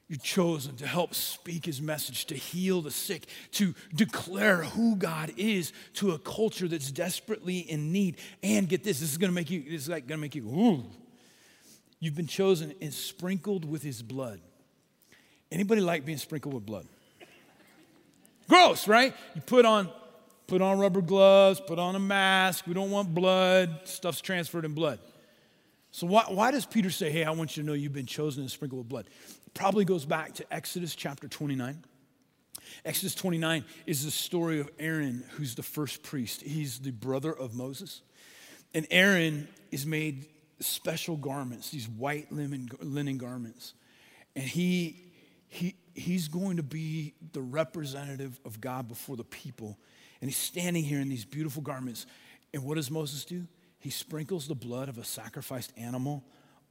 You're 0.09 0.18
chosen 0.18 0.76
to 0.76 0.87
help 0.87 1.14
speak 1.14 1.66
his 1.66 1.82
message, 1.82 2.26
to 2.26 2.37
heal 2.37 2.80
the 2.80 2.92
sick, 2.92 3.26
to 3.52 3.74
declare 3.92 4.62
who 4.62 4.94
God 4.94 5.32
is 5.37 5.72
to 5.94 6.12
a 6.12 6.18
culture 6.20 6.68
that's 6.68 6.92
desperately 6.92 7.59
in 7.59 7.90
need. 7.90 8.18
And 8.40 8.68
get 8.68 8.85
this, 8.85 9.00
this 9.00 9.11
is 9.11 9.18
gonna 9.18 9.32
make 9.32 9.50
you, 9.50 9.64
this 9.64 9.82
is 9.82 9.88
like 9.88 10.06
gonna 10.06 10.20
make 10.20 10.37
you, 10.37 10.46
ooh. 10.46 10.85
You've 11.98 12.14
been 12.14 12.28
chosen 12.28 12.74
and 12.80 12.94
sprinkled 12.94 13.64
with 13.64 13.82
his 13.82 14.02
blood. 14.02 14.40
Anybody 15.50 15.80
like 15.80 16.04
being 16.04 16.18
sprinkled 16.18 16.54
with 16.54 16.66
blood? 16.66 16.87
Gross, 18.48 18.87
right? 18.88 19.14
You 19.35 19.40
put 19.40 19.64
on 19.64 19.90
put 20.46 20.62
on 20.62 20.78
rubber 20.78 21.02
gloves, 21.02 21.61
put 21.61 21.78
on 21.78 21.96
a 21.96 22.00
mask. 22.00 22.66
We 22.66 22.74
don't 22.74 22.90
want 22.90 23.14
blood. 23.14 23.80
Stuff's 23.85 24.20
transferred 24.20 24.64
in 24.64 24.74
blood. 24.74 25.00
So 25.90 26.06
why, 26.06 26.24
why 26.28 26.50
does 26.50 26.66
Peter 26.66 26.90
say, 26.90 27.11
hey, 27.11 27.24
I 27.24 27.30
want 27.30 27.56
you 27.56 27.62
to 27.62 27.66
know 27.66 27.72
you've 27.72 27.92
been 27.92 28.06
chosen 28.06 28.42
and 28.42 28.50
sprinkled 28.50 28.80
with 28.80 28.88
blood? 28.88 29.06
Probably 29.54 29.85
goes 29.85 30.04
back 30.04 30.35
to 30.35 30.54
Exodus 30.54 30.94
chapter 30.94 31.26
29. 31.26 31.85
Exodus 32.85 33.14
29 33.14 33.64
is 33.87 34.04
the 34.04 34.11
story 34.11 34.61
of 34.61 34.68
Aaron, 34.78 35.24
who's 35.30 35.54
the 35.54 35.62
first 35.62 36.02
priest. 36.02 36.42
He's 36.42 36.80
the 36.80 36.90
brother 36.90 37.32
of 37.32 37.54
Moses. 37.54 38.02
And 38.74 38.87
Aaron 38.90 39.48
is 39.70 39.87
made 39.87 40.26
special 40.61 41.16
garments, 41.16 41.70
these 41.70 41.88
white 41.88 42.30
linen, 42.30 42.68
linen 42.80 43.18
garments. 43.18 43.74
And 44.35 44.44
he, 44.44 45.00
he, 45.48 45.76
he's 45.96 46.28
going 46.28 46.59
to 46.59 46.62
be 46.62 47.14
the 47.32 47.40
representative 47.40 48.38
of 48.44 48.61
God 48.61 48.88
before 48.88 49.16
the 49.16 49.24
people. 49.24 49.78
And 50.20 50.30
he's 50.30 50.38
standing 50.38 50.85
here 50.85 51.00
in 51.00 51.09
these 51.09 51.24
beautiful 51.24 51.62
garments. 51.62 52.06
And 52.52 52.62
what 52.64 52.76
does 52.76 52.90
Moses 52.90 53.24
do? 53.24 53.46
He 53.78 53.90
sprinkles 53.90 54.48
the 54.48 54.54
blood 54.54 54.88
of 54.88 54.98
a 54.98 55.04
sacrificed 55.04 55.72
animal 55.76 56.24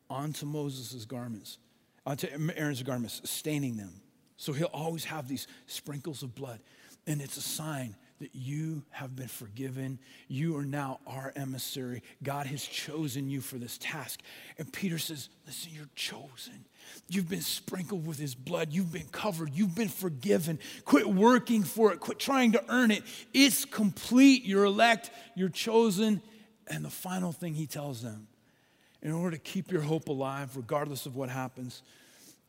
onto 0.09 0.45
Moses' 0.45 1.05
garments, 1.05 1.57
onto 2.05 2.27
Aaron's 2.55 2.83
garments, 2.83 3.21
staining 3.23 3.77
them. 3.77 4.01
So 4.37 4.53
he'll 4.53 4.65
always 4.67 5.05
have 5.05 5.27
these 5.27 5.47
sprinkles 5.65 6.23
of 6.23 6.35
blood. 6.35 6.59
And 7.07 7.21
it's 7.21 7.37
a 7.37 7.41
sign 7.41 7.95
that 8.25 8.33
you 8.33 8.81
have 8.89 9.15
been 9.15 9.27
forgiven. 9.27 9.99
You 10.27 10.57
are 10.57 10.65
now 10.65 10.99
our 11.05 11.31
emissary. 11.35 12.01
God 12.23 12.47
has 12.47 12.63
chosen 12.63 13.29
you 13.29 13.39
for 13.39 13.59
this 13.59 13.77
task. 13.77 14.19
And 14.57 14.73
Peter 14.73 14.97
says, 14.97 15.29
Listen, 15.45 15.73
you're 15.75 15.89
chosen. 15.93 16.65
You've 17.07 17.29
been 17.29 17.41
sprinkled 17.41 18.07
with 18.07 18.17
his 18.17 18.33
blood. 18.33 18.73
You've 18.73 18.91
been 18.91 19.09
covered. 19.11 19.51
You've 19.53 19.75
been 19.75 19.89
forgiven. 19.89 20.57
Quit 20.85 21.07
working 21.07 21.63
for 21.63 21.93
it. 21.93 21.99
Quit 21.99 22.17
trying 22.17 22.53
to 22.53 22.63
earn 22.67 22.89
it. 22.89 23.03
It's 23.31 23.63
complete. 23.63 24.43
You're 24.43 24.65
elect. 24.65 25.11
You're 25.35 25.49
chosen. 25.49 26.19
And 26.65 26.83
the 26.83 26.89
final 26.89 27.31
thing 27.31 27.53
he 27.53 27.67
tells 27.67 28.01
them, 28.01 28.25
in 29.03 29.11
order 29.11 29.37
to 29.37 29.43
keep 29.43 29.71
your 29.71 29.81
hope 29.81 30.09
alive, 30.09 30.57
regardless 30.57 31.05
of 31.05 31.15
what 31.15 31.29
happens, 31.29 31.83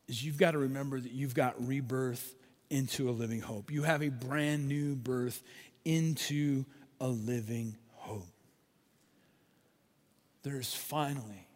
is 0.07 0.25
you've 0.25 0.39
got 0.39 0.51
to 0.51 0.57
remember 0.57 0.99
that 0.99 1.11
you've 1.11 1.35
got 1.35 1.67
rebirth 1.67 2.33
into 2.69 3.09
a 3.09 3.11
living 3.11 3.41
hope. 3.41 3.71
You 3.71 3.83
have 3.83 4.01
a 4.01 4.09
brand 4.09 4.67
new 4.67 4.95
birth 4.95 5.41
into 5.87 6.65
a 6.99 7.07
living 7.07 7.77
hope. 7.93 8.27
There's 10.43 10.73
finally 10.73 11.47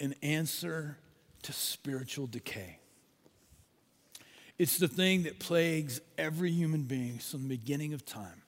an 0.00 0.14
answer 0.22 0.96
to 1.42 1.52
spiritual 1.52 2.26
decay. 2.26 2.78
It's 4.58 4.78
the 4.78 4.88
thing 4.88 5.24
that 5.24 5.38
plagues 5.38 6.00
every 6.16 6.50
human 6.50 6.84
being 6.84 7.18
from 7.18 7.42
the 7.42 7.48
beginning 7.48 7.92
of 7.92 8.06
time 8.06 8.42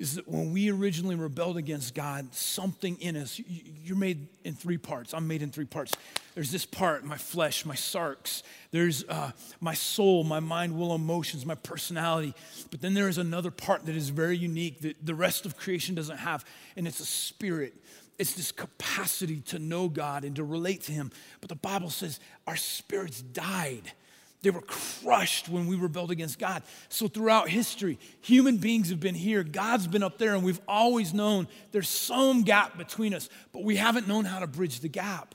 is 0.00 0.16
that 0.16 0.26
when 0.26 0.52
we 0.52 0.70
originally 0.70 1.14
rebelled 1.14 1.56
against 1.56 1.94
God, 1.94 2.34
something 2.34 3.00
in 3.00 3.16
us, 3.16 3.40
you're 3.46 3.96
made 3.96 4.26
in 4.42 4.54
three 4.54 4.76
parts. 4.76 5.14
I'm 5.14 5.28
made 5.28 5.40
in 5.40 5.50
three 5.50 5.64
parts. 5.64 5.94
There's 6.34 6.50
this 6.50 6.66
part, 6.66 7.04
my 7.04 7.16
flesh, 7.16 7.64
my 7.64 7.76
sarx. 7.76 8.42
There's 8.72 9.04
uh, 9.04 9.30
my 9.60 9.74
soul, 9.74 10.24
my 10.24 10.40
mind, 10.40 10.76
will, 10.76 10.96
emotions, 10.96 11.46
my 11.46 11.54
personality. 11.54 12.34
But 12.72 12.80
then 12.80 12.94
there 12.94 13.08
is 13.08 13.18
another 13.18 13.52
part 13.52 13.86
that 13.86 13.94
is 13.94 14.08
very 14.08 14.36
unique 14.36 14.80
that 14.80 14.96
the 15.06 15.14
rest 15.14 15.46
of 15.46 15.56
creation 15.56 15.94
doesn't 15.94 16.18
have, 16.18 16.44
and 16.76 16.88
it's 16.88 16.98
a 16.98 17.06
spirit. 17.06 17.74
It's 18.18 18.34
this 18.34 18.50
capacity 18.50 19.40
to 19.46 19.60
know 19.60 19.88
God 19.88 20.24
and 20.24 20.34
to 20.36 20.44
relate 20.44 20.82
to 20.82 20.92
Him. 20.92 21.12
But 21.40 21.50
the 21.50 21.56
Bible 21.56 21.90
says 21.90 22.18
our 22.48 22.56
spirits 22.56 23.22
died 23.22 23.92
they 24.44 24.50
were 24.50 24.60
crushed 24.60 25.48
when 25.48 25.66
we 25.66 25.74
rebelled 25.74 26.12
against 26.12 26.38
God. 26.38 26.62
So, 26.88 27.08
throughout 27.08 27.48
history, 27.48 27.98
human 28.20 28.58
beings 28.58 28.90
have 28.90 29.00
been 29.00 29.14
here, 29.14 29.42
God's 29.42 29.88
been 29.88 30.04
up 30.04 30.18
there, 30.18 30.34
and 30.34 30.44
we've 30.44 30.60
always 30.68 31.12
known 31.12 31.48
there's 31.72 31.88
some 31.88 32.42
gap 32.42 32.78
between 32.78 33.14
us, 33.14 33.28
but 33.52 33.64
we 33.64 33.76
haven't 33.76 34.06
known 34.06 34.24
how 34.24 34.38
to 34.38 34.46
bridge 34.46 34.80
the 34.80 34.88
gap. 34.88 35.34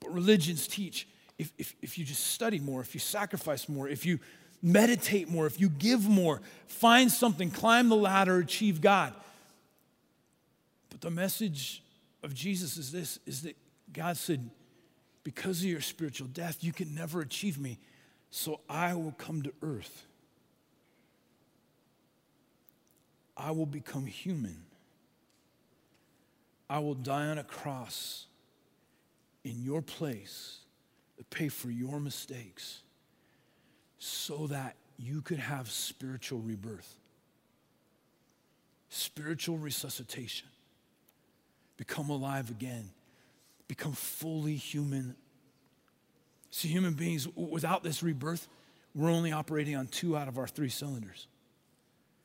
But 0.00 0.12
religions 0.12 0.66
teach 0.66 1.06
if, 1.38 1.52
if, 1.58 1.74
if 1.82 1.98
you 1.98 2.04
just 2.04 2.28
study 2.28 2.58
more, 2.58 2.80
if 2.80 2.94
you 2.94 3.00
sacrifice 3.00 3.68
more, 3.68 3.88
if 3.88 4.06
you 4.06 4.18
meditate 4.62 5.28
more, 5.28 5.46
if 5.46 5.60
you 5.60 5.68
give 5.68 6.08
more, 6.08 6.40
find 6.66 7.10
something, 7.10 7.50
climb 7.50 7.88
the 7.88 7.96
ladder, 7.96 8.38
achieve 8.38 8.80
God. 8.80 9.12
But 10.90 11.00
the 11.00 11.10
message 11.10 11.82
of 12.22 12.34
Jesus 12.34 12.76
is 12.76 12.92
this 12.92 13.18
is 13.26 13.42
that 13.42 13.56
God 13.92 14.16
said, 14.16 14.50
because 15.24 15.60
of 15.60 15.66
your 15.66 15.80
spiritual 15.80 16.28
death, 16.28 16.64
you 16.64 16.72
can 16.72 16.94
never 16.94 17.20
achieve 17.20 17.58
me 17.58 17.78
so 18.34 18.60
I 18.66 18.94
will 18.94 19.12
come 19.12 19.42
to 19.42 19.52
earth. 19.62 20.06
I 23.36 23.50
will 23.50 23.66
become 23.66 24.06
human. 24.06 24.64
I 26.68 26.78
will 26.78 26.94
die 26.94 27.26
on 27.26 27.36
a 27.36 27.44
cross 27.44 28.24
in 29.44 29.62
your 29.62 29.82
place 29.82 30.60
to 31.18 31.24
pay 31.24 31.48
for 31.48 31.70
your 31.70 32.00
mistakes 32.00 32.80
so 33.98 34.46
that 34.46 34.76
you 34.98 35.20
could 35.20 35.38
have 35.38 35.70
spiritual 35.70 36.38
rebirth, 36.38 36.96
spiritual 38.88 39.58
resuscitation, 39.58 40.48
become 41.76 42.08
alive 42.08 42.48
again, 42.48 42.88
become 43.68 43.92
fully 43.92 44.56
human 44.56 45.16
See, 46.52 46.68
human 46.68 46.92
beings, 46.92 47.26
without 47.34 47.82
this 47.82 48.02
rebirth, 48.02 48.46
we're 48.94 49.10
only 49.10 49.32
operating 49.32 49.74
on 49.74 49.86
two 49.86 50.16
out 50.16 50.28
of 50.28 50.38
our 50.38 50.46
three 50.46 50.68
cylinders 50.68 51.26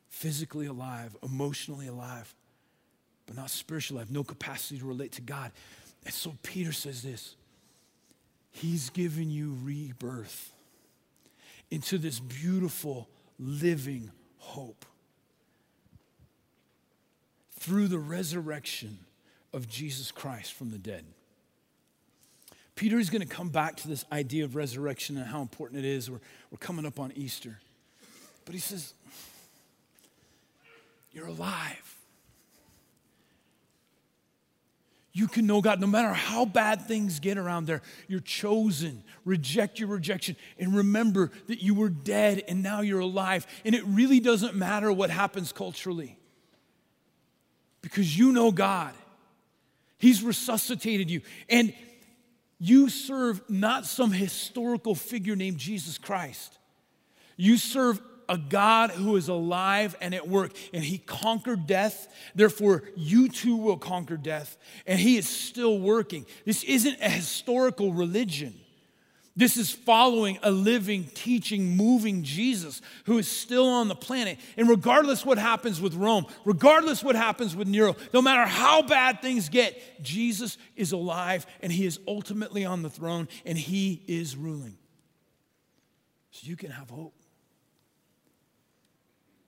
physically 0.09 0.65
alive, 0.65 1.15
emotionally 1.23 1.87
alive, 1.87 2.33
but 3.25 3.35
not 3.35 3.49
spiritually 3.49 4.01
alive, 4.01 4.11
no 4.11 4.23
capacity 4.23 4.79
to 4.79 4.85
relate 4.85 5.13
to 5.13 5.21
God. 5.21 5.51
And 6.05 6.13
so 6.13 6.35
Peter 6.43 6.73
says 6.73 7.01
this 7.01 7.35
He's 8.51 8.89
given 8.89 9.31
you 9.31 9.57
rebirth 9.63 10.51
into 11.71 11.97
this 11.97 12.19
beautiful, 12.19 13.07
living 13.39 14.11
hope 14.39 14.85
through 17.59 17.87
the 17.87 17.99
resurrection 17.99 18.99
of 19.53 19.69
Jesus 19.69 20.11
Christ 20.11 20.53
from 20.53 20.71
the 20.71 20.77
dead. 20.77 21.05
Peter 22.77 22.99
is 22.99 23.09
going 23.09 23.23
to 23.23 23.27
come 23.27 23.49
back 23.49 23.75
to 23.77 23.87
this 23.87 24.05
idea 24.11 24.45
of 24.45 24.55
resurrection 24.55 25.17
and 25.17 25.25
how 25.25 25.41
important 25.41 25.83
it 25.83 25.85
is. 25.85 26.11
We're, 26.11 26.19
we're 26.51 26.59
coming 26.59 26.85
up 26.85 26.99
on 26.99 27.11
Easter. 27.15 27.59
But 28.45 28.53
he 28.53 28.61
says, 28.61 28.93
You're 31.11 31.25
alive. 31.25 31.95
You 35.11 35.27
can 35.27 35.47
know 35.47 35.61
God 35.61 35.81
no 35.81 35.87
matter 35.87 36.13
how 36.13 36.45
bad 36.45 36.83
things 36.83 37.19
get 37.19 37.39
around 37.39 37.65
there. 37.65 37.81
You're 38.07 38.19
chosen. 38.19 39.03
Reject 39.25 39.79
your 39.79 39.89
rejection. 39.89 40.35
And 40.59 40.75
remember 40.75 41.31
that 41.47 41.63
you 41.63 41.73
were 41.73 41.89
dead 41.89 42.43
and 42.47 42.61
now 42.61 42.81
you're 42.81 42.99
alive. 42.99 43.47
And 43.65 43.73
it 43.73 43.83
really 43.87 44.19
doesn't 44.19 44.53
matter 44.53 44.93
what 44.93 45.09
happens 45.09 45.51
culturally 45.51 46.19
because 47.82 48.15
you 48.15 48.32
know 48.32 48.51
God. 48.51 48.93
He's 49.97 50.21
resuscitated 50.21 51.09
you. 51.09 51.21
And 51.49 51.73
you 52.60 52.89
serve 52.89 53.41
not 53.49 53.86
some 53.86 54.12
historical 54.12 54.95
figure 54.95 55.36
named 55.36 55.58
Jesus 55.58 55.97
Christ. 55.97 56.58
You 57.36 57.58
serve 57.58 58.01
a 58.30 58.38
God 58.38 58.91
who 58.91 59.16
is 59.16 59.28
alive 59.28 59.95
and 60.01 60.14
at 60.14 60.28
work, 60.28 60.51
and 60.74 60.84
He 60.84 60.97
conquered 60.97 61.68
death. 61.68 62.08
Therefore, 62.36 62.84
you 62.95 63.30
too 63.30 63.55
will 63.55 63.78
conquer 63.78 64.18
death, 64.18 64.58
and 64.86 64.99
He 64.99 65.18
is 65.18 65.28
still 65.28 65.80
working. 65.80 66.26
This 66.45 66.64
isn't 66.64 66.97
a 67.01 67.10
historical 67.10 67.93
religion. 67.93 68.60
This 69.38 69.55
is 69.55 69.69
following 69.69 70.39
a 70.41 70.49
living, 70.49 71.03
teaching, 71.13 71.77
moving 71.77 72.23
Jesus 72.23 72.81
who 73.05 73.19
is 73.19 73.27
still 73.27 73.67
on 73.67 73.88
the 73.88 73.95
planet. 73.95 74.39
And 74.57 74.67
regardless 74.67 75.23
what 75.23 75.38
happens 75.38 75.79
with 75.79 75.93
Rome, 75.93 76.25
regardless 76.43 77.03
what 77.03 77.15
happens 77.15 77.55
with 77.55 77.67
Nero, 77.67 77.95
no 78.15 78.21
matter 78.23 78.47
how 78.47 78.81
bad 78.81 79.21
things 79.21 79.47
get, 79.47 80.03
Jesus 80.03 80.57
is 80.75 80.91
alive 80.91 81.45
and 81.61 81.71
he 81.71 81.85
is 81.85 81.99
ultimately 82.07 82.65
on 82.65 82.81
the 82.81 82.89
throne 82.89 83.27
and 83.45 83.59
he 83.59 84.01
is 84.07 84.35
ruling. 84.35 84.75
so 86.31 86.47
you 86.47 86.55
can 86.55 86.71
have 86.71 86.89
hope, 86.89 87.13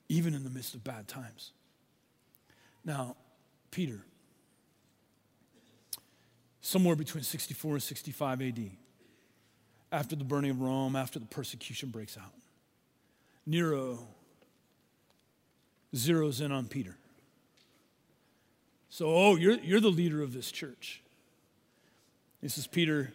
even 0.08 0.36
in 0.36 0.44
the 0.44 0.52
midst 0.52 0.76
of 0.76 0.84
bad 0.84 1.08
times. 1.08 1.52
Now, 2.86 3.16
Peter, 3.72 4.06
somewhere 6.62 6.96
between 6.96 7.24
64 7.24 7.74
and 7.74 7.82
65 7.82 8.42
AD, 8.44 8.70
after 9.92 10.16
the 10.16 10.24
burning 10.24 10.52
of 10.52 10.62
Rome, 10.62 10.96
after 10.96 11.20
the 11.20 11.26
persecution 11.26 11.90
breaks 11.90 12.18
out, 12.18 12.34
Nero 13.46 14.00
zeroes 15.96 16.42
in 16.42 16.52
on 16.52 16.68
Peter. 16.68 16.96
So, 18.90 19.08
oh, 19.08 19.36
you're, 19.36 19.60
you're 19.60 19.80
the 19.80 19.90
leader 19.90 20.22
of 20.22 20.34
this 20.34 20.52
church. 20.52 21.02
This 22.42 22.58
is 22.58 22.68
Peter. 22.68 23.12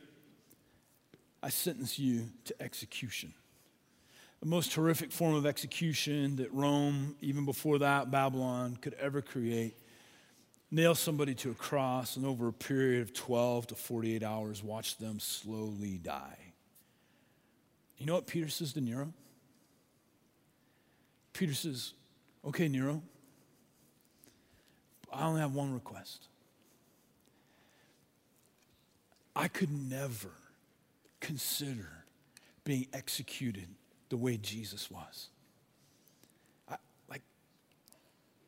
I 1.42 1.48
sentence 1.48 1.98
you 1.98 2.26
to 2.46 2.62
execution. 2.62 3.34
The 4.40 4.46
most 4.46 4.74
horrific 4.74 5.12
form 5.12 5.34
of 5.34 5.46
execution 5.46 6.36
that 6.36 6.52
Rome, 6.52 7.16
even 7.20 7.44
before 7.44 7.78
that, 7.78 8.10
Babylon, 8.10 8.76
could 8.80 8.94
ever 8.94 9.22
create. 9.22 9.76
Nail 10.70 10.94
somebody 10.94 11.34
to 11.36 11.50
a 11.50 11.54
cross 11.54 12.16
and 12.16 12.26
over 12.26 12.48
a 12.48 12.52
period 12.52 13.02
of 13.02 13.14
12 13.14 13.68
to 13.68 13.74
48 13.74 14.22
hours, 14.22 14.62
watch 14.62 14.98
them 14.98 15.20
slowly 15.20 15.98
die. 15.98 16.53
You 17.98 18.06
know 18.06 18.14
what 18.14 18.26
Peter 18.26 18.48
says 18.48 18.72
to 18.74 18.80
Nero? 18.80 19.12
Peter 21.32 21.54
says, 21.54 21.92
Okay, 22.44 22.68
Nero, 22.68 23.02
I 25.12 25.26
only 25.26 25.40
have 25.40 25.54
one 25.54 25.72
request. 25.72 26.28
I 29.36 29.48
could 29.48 29.70
never 29.72 30.30
consider 31.20 32.04
being 32.64 32.86
executed 32.92 33.68
the 34.08 34.16
way 34.16 34.36
Jesus 34.36 34.90
was. 34.90 35.28
I, 36.68 36.76
like, 37.08 37.22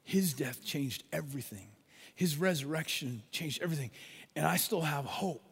his 0.04 0.32
death 0.32 0.64
changed 0.64 1.04
everything, 1.12 1.68
his 2.14 2.36
resurrection 2.36 3.22
changed 3.32 3.62
everything. 3.62 3.90
And 4.34 4.46
I 4.46 4.56
still 4.56 4.82
have 4.82 5.04
hope. 5.06 5.45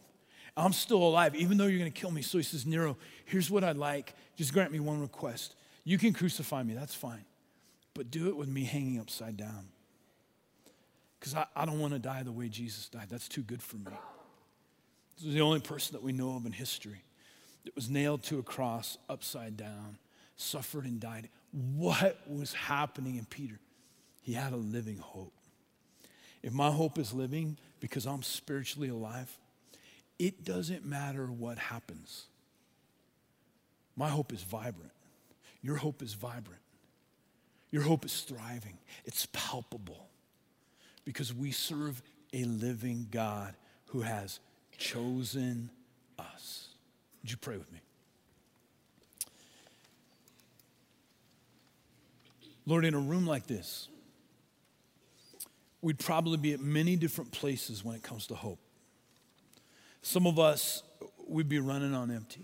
I'm 0.56 0.72
still 0.72 1.02
alive, 1.02 1.34
even 1.34 1.56
though 1.58 1.66
you're 1.66 1.78
going 1.78 1.92
to 1.92 2.00
kill 2.00 2.10
me. 2.10 2.22
So 2.22 2.38
he 2.38 2.44
says, 2.44 2.64
Nero, 2.64 2.96
here's 3.24 3.50
what 3.50 3.64
I'd 3.64 3.76
like. 3.76 4.14
Just 4.36 4.52
grant 4.52 4.70
me 4.72 4.80
one 4.80 5.00
request. 5.00 5.56
You 5.84 5.98
can 5.98 6.12
crucify 6.12 6.62
me, 6.62 6.74
that's 6.74 6.94
fine. 6.94 7.24
But 7.92 8.10
do 8.10 8.28
it 8.28 8.36
with 8.36 8.48
me 8.48 8.64
hanging 8.64 9.00
upside 9.00 9.36
down. 9.36 9.68
Because 11.18 11.34
I, 11.34 11.46
I 11.56 11.64
don't 11.64 11.78
want 11.78 11.92
to 11.92 11.98
die 11.98 12.22
the 12.22 12.32
way 12.32 12.48
Jesus 12.48 12.88
died. 12.88 13.06
That's 13.10 13.28
too 13.28 13.42
good 13.42 13.62
for 13.62 13.76
me. 13.76 13.92
This 15.16 15.26
is 15.26 15.34
the 15.34 15.40
only 15.40 15.60
person 15.60 15.94
that 15.94 16.02
we 16.02 16.12
know 16.12 16.36
of 16.36 16.46
in 16.46 16.52
history 16.52 17.02
that 17.64 17.74
was 17.74 17.88
nailed 17.88 18.22
to 18.24 18.38
a 18.38 18.42
cross 18.42 18.98
upside 19.08 19.56
down, 19.56 19.98
suffered 20.36 20.84
and 20.84 21.00
died. 21.00 21.28
What 21.52 22.20
was 22.28 22.52
happening 22.52 23.16
in 23.16 23.24
Peter? 23.24 23.58
He 24.22 24.34
had 24.34 24.52
a 24.52 24.56
living 24.56 24.98
hope. 24.98 25.32
If 26.42 26.52
my 26.52 26.70
hope 26.70 26.98
is 26.98 27.12
living 27.12 27.56
because 27.80 28.06
I'm 28.06 28.22
spiritually 28.22 28.88
alive, 28.88 29.34
it 30.18 30.44
doesn't 30.44 30.84
matter 30.84 31.26
what 31.26 31.58
happens. 31.58 32.26
My 33.96 34.08
hope 34.08 34.32
is 34.32 34.42
vibrant. 34.42 34.92
Your 35.62 35.76
hope 35.76 36.02
is 36.02 36.14
vibrant. 36.14 36.60
Your 37.70 37.82
hope 37.82 38.04
is 38.04 38.20
thriving. 38.20 38.78
It's 39.04 39.26
palpable 39.32 40.08
because 41.04 41.34
we 41.34 41.50
serve 41.50 42.02
a 42.32 42.44
living 42.44 43.08
God 43.10 43.54
who 43.86 44.02
has 44.02 44.40
chosen 44.76 45.70
us. 46.18 46.68
Would 47.22 47.30
you 47.30 47.36
pray 47.36 47.56
with 47.56 47.72
me? 47.72 47.80
Lord, 52.66 52.84
in 52.84 52.94
a 52.94 52.98
room 52.98 53.26
like 53.26 53.46
this, 53.46 53.88
we'd 55.82 55.98
probably 55.98 56.38
be 56.38 56.52
at 56.54 56.60
many 56.60 56.96
different 56.96 57.30
places 57.30 57.84
when 57.84 57.94
it 57.94 58.02
comes 58.02 58.26
to 58.28 58.34
hope. 58.34 58.58
Some 60.04 60.26
of 60.26 60.38
us, 60.38 60.82
we'd 61.26 61.48
be 61.48 61.60
running 61.60 61.94
on 61.94 62.10
empty. 62.10 62.42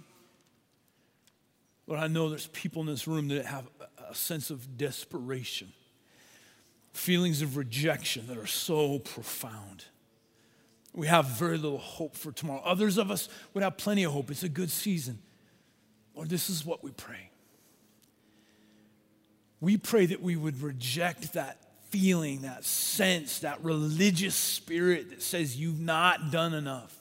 Lord, 1.86 2.00
I 2.00 2.06
know 2.06 2.30
there's 2.30 2.46
people 2.46 2.80
in 2.80 2.88
this 2.88 3.06
room 3.06 3.28
that 3.28 3.44
have 3.44 3.66
a 4.08 4.14
sense 4.14 4.48
of 4.48 4.78
desperation, 4.78 5.70
feelings 6.94 7.42
of 7.42 7.58
rejection 7.58 8.26
that 8.28 8.38
are 8.38 8.46
so 8.46 8.98
profound. 9.00 9.84
We 10.94 11.06
have 11.08 11.26
very 11.26 11.58
little 11.58 11.76
hope 11.76 12.16
for 12.16 12.32
tomorrow. 12.32 12.62
Others 12.64 12.96
of 12.96 13.10
us 13.10 13.28
would 13.52 13.62
have 13.62 13.76
plenty 13.76 14.04
of 14.04 14.12
hope. 14.12 14.30
It's 14.30 14.42
a 14.42 14.48
good 14.48 14.70
season. 14.70 15.18
Lord, 16.14 16.30
this 16.30 16.48
is 16.48 16.64
what 16.64 16.82
we 16.82 16.92
pray. 16.92 17.28
We 19.60 19.76
pray 19.76 20.06
that 20.06 20.22
we 20.22 20.34
would 20.34 20.62
reject 20.62 21.34
that 21.34 21.58
feeling, 21.90 22.40
that 22.40 22.64
sense, 22.64 23.40
that 23.40 23.62
religious 23.62 24.34
spirit 24.34 25.10
that 25.10 25.20
says 25.20 25.58
you've 25.58 25.78
not 25.78 26.30
done 26.30 26.54
enough. 26.54 26.96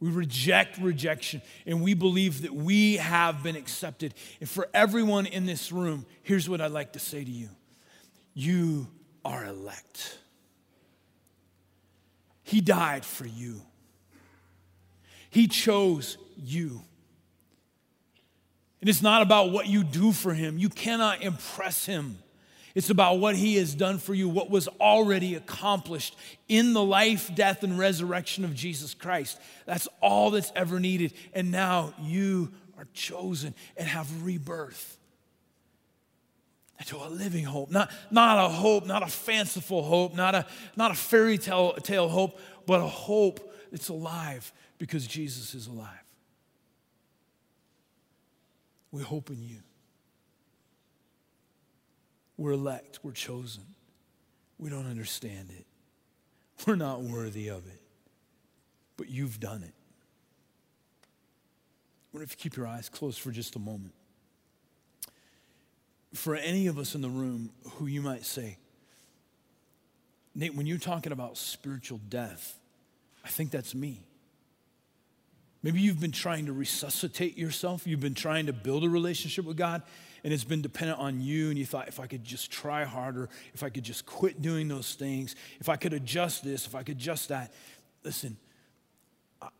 We 0.00 0.10
reject 0.10 0.78
rejection 0.78 1.42
and 1.66 1.82
we 1.82 1.92
believe 1.92 2.42
that 2.42 2.54
we 2.54 2.96
have 2.96 3.42
been 3.42 3.56
accepted. 3.56 4.14
And 4.40 4.48
for 4.48 4.68
everyone 4.72 5.26
in 5.26 5.44
this 5.44 5.70
room, 5.70 6.06
here's 6.22 6.48
what 6.48 6.60
I'd 6.60 6.72
like 6.72 6.94
to 6.94 6.98
say 6.98 7.22
to 7.22 7.30
you 7.30 7.50
you 8.32 8.88
are 9.24 9.44
elect. 9.44 10.18
He 12.42 12.60
died 12.60 13.04
for 13.04 13.26
you, 13.26 13.60
He 15.28 15.46
chose 15.46 16.16
you. 16.36 16.82
And 18.80 18.88
it's 18.88 19.02
not 19.02 19.20
about 19.20 19.50
what 19.50 19.66
you 19.66 19.84
do 19.84 20.10
for 20.10 20.32
Him, 20.32 20.58
you 20.58 20.70
cannot 20.70 21.22
impress 21.22 21.84
Him. 21.84 22.18
It's 22.74 22.90
about 22.90 23.18
what 23.18 23.34
he 23.34 23.56
has 23.56 23.74
done 23.74 23.98
for 23.98 24.14
you, 24.14 24.28
what 24.28 24.50
was 24.50 24.68
already 24.80 25.34
accomplished 25.34 26.16
in 26.48 26.72
the 26.72 26.82
life, 26.82 27.34
death, 27.34 27.62
and 27.62 27.78
resurrection 27.78 28.44
of 28.44 28.54
Jesus 28.54 28.94
Christ. 28.94 29.40
That's 29.66 29.88
all 30.00 30.30
that's 30.30 30.52
ever 30.54 30.78
needed. 30.78 31.12
And 31.32 31.50
now 31.50 31.94
you 32.00 32.52
are 32.78 32.86
chosen 32.92 33.54
and 33.76 33.88
have 33.88 34.24
rebirth 34.24 34.98
into 36.78 36.96
a 36.96 37.08
living 37.08 37.44
hope. 37.44 37.70
Not, 37.70 37.90
not 38.10 38.44
a 38.44 38.48
hope, 38.48 38.86
not 38.86 39.02
a 39.02 39.06
fanciful 39.06 39.82
hope, 39.82 40.14
not 40.14 40.34
a, 40.34 40.46
not 40.76 40.90
a 40.90 40.94
fairy 40.94 41.38
tale, 41.38 41.72
tale 41.74 42.08
hope, 42.08 42.38
but 42.66 42.80
a 42.80 42.86
hope 42.86 43.52
that's 43.70 43.88
alive 43.88 44.52
because 44.78 45.06
Jesus 45.06 45.54
is 45.54 45.66
alive. 45.66 45.88
We 48.90 49.02
hope 49.02 49.30
in 49.30 49.42
you. 49.42 49.58
We're 52.40 52.52
elect, 52.52 53.00
we're 53.02 53.12
chosen. 53.12 53.64
We 54.58 54.70
don't 54.70 54.86
understand 54.86 55.50
it. 55.50 55.66
We're 56.66 56.74
not 56.74 57.02
worthy 57.02 57.48
of 57.48 57.66
it. 57.66 57.82
But 58.96 59.10
you've 59.10 59.38
done 59.38 59.62
it. 59.62 59.74
I 61.04 62.08
wonder 62.14 62.24
if 62.24 62.30
you 62.30 62.38
keep 62.38 62.56
your 62.56 62.66
eyes 62.66 62.88
closed 62.88 63.20
for 63.20 63.30
just 63.30 63.56
a 63.56 63.58
moment. 63.58 63.92
For 66.14 66.34
any 66.34 66.66
of 66.66 66.78
us 66.78 66.94
in 66.94 67.02
the 67.02 67.10
room 67.10 67.50
who 67.72 67.86
you 67.86 68.00
might 68.00 68.24
say, 68.24 68.56
Nate, 70.34 70.54
when 70.54 70.66
you're 70.66 70.78
talking 70.78 71.12
about 71.12 71.36
spiritual 71.36 72.00
death, 72.08 72.58
I 73.22 73.28
think 73.28 73.50
that's 73.50 73.74
me. 73.74 74.00
Maybe 75.62 75.80
you've 75.80 76.00
been 76.00 76.12
trying 76.12 76.46
to 76.46 76.52
resuscitate 76.52 77.36
yourself. 77.36 77.86
You've 77.86 78.00
been 78.00 78.14
trying 78.14 78.46
to 78.46 78.52
build 78.52 78.82
a 78.82 78.88
relationship 78.88 79.44
with 79.44 79.58
God, 79.58 79.82
and 80.24 80.32
it's 80.32 80.44
been 80.44 80.62
dependent 80.62 80.98
on 80.98 81.20
you. 81.20 81.50
And 81.50 81.58
you 81.58 81.66
thought, 81.66 81.88
if 81.88 82.00
I 82.00 82.06
could 82.06 82.24
just 82.24 82.50
try 82.50 82.84
harder, 82.84 83.28
if 83.52 83.62
I 83.62 83.68
could 83.68 83.84
just 83.84 84.06
quit 84.06 84.40
doing 84.40 84.68
those 84.68 84.94
things, 84.94 85.36
if 85.60 85.68
I 85.68 85.76
could 85.76 85.92
adjust 85.92 86.42
this, 86.42 86.66
if 86.66 86.74
I 86.74 86.82
could 86.82 86.96
adjust 86.96 87.28
that. 87.28 87.52
Listen, 88.02 88.38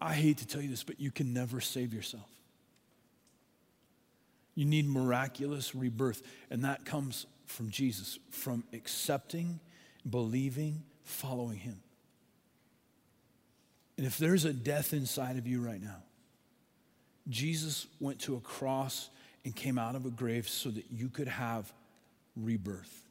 I, 0.00 0.14
hate 0.14 0.38
to 0.38 0.46
tell 0.46 0.62
you 0.62 0.70
this, 0.70 0.82
but 0.82 1.00
you 1.00 1.10
can 1.10 1.34
never 1.34 1.60
save 1.60 1.92
yourself. 1.92 2.28
You 4.54 4.64
need 4.64 4.86
miraculous 4.86 5.74
rebirth, 5.74 6.22
and 6.50 6.64
that 6.64 6.84
comes 6.84 7.26
from 7.46 7.70
Jesus, 7.70 8.18
from 8.30 8.64
accepting, 8.72 9.60
believing, 10.08 10.82
following 11.02 11.58
Him. 11.58 11.80
And 14.00 14.06
if 14.06 14.16
there's 14.16 14.46
a 14.46 14.52
death 14.54 14.94
inside 14.94 15.36
of 15.36 15.46
you 15.46 15.60
right 15.60 15.82
now, 15.82 15.98
Jesus 17.28 17.86
went 18.00 18.18
to 18.20 18.34
a 18.34 18.40
cross 18.40 19.10
and 19.44 19.54
came 19.54 19.76
out 19.76 19.94
of 19.94 20.06
a 20.06 20.10
grave 20.10 20.48
so 20.48 20.70
that 20.70 20.86
you 20.90 21.10
could 21.10 21.28
have 21.28 21.70
rebirth. 22.34 23.02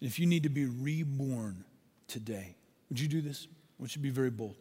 And 0.00 0.08
if 0.08 0.20
you 0.20 0.26
need 0.26 0.44
to 0.44 0.48
be 0.48 0.66
reborn 0.66 1.64
today, 2.06 2.54
would 2.88 3.00
you 3.00 3.08
do 3.08 3.20
this? 3.20 3.48
I 3.50 3.82
want 3.82 3.96
you 3.96 4.00
to 4.00 4.04
be 4.04 4.10
very 4.10 4.30
bold. 4.30 4.54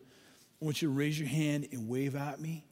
I 0.59 0.65
want 0.65 0.81
you 0.81 0.87
to 0.87 0.93
raise 0.95 1.19
your 1.19 1.29
hand 1.29 1.67
and 1.71 1.87
wave 1.87 2.15
at 2.15 2.41
me, 2.41 2.65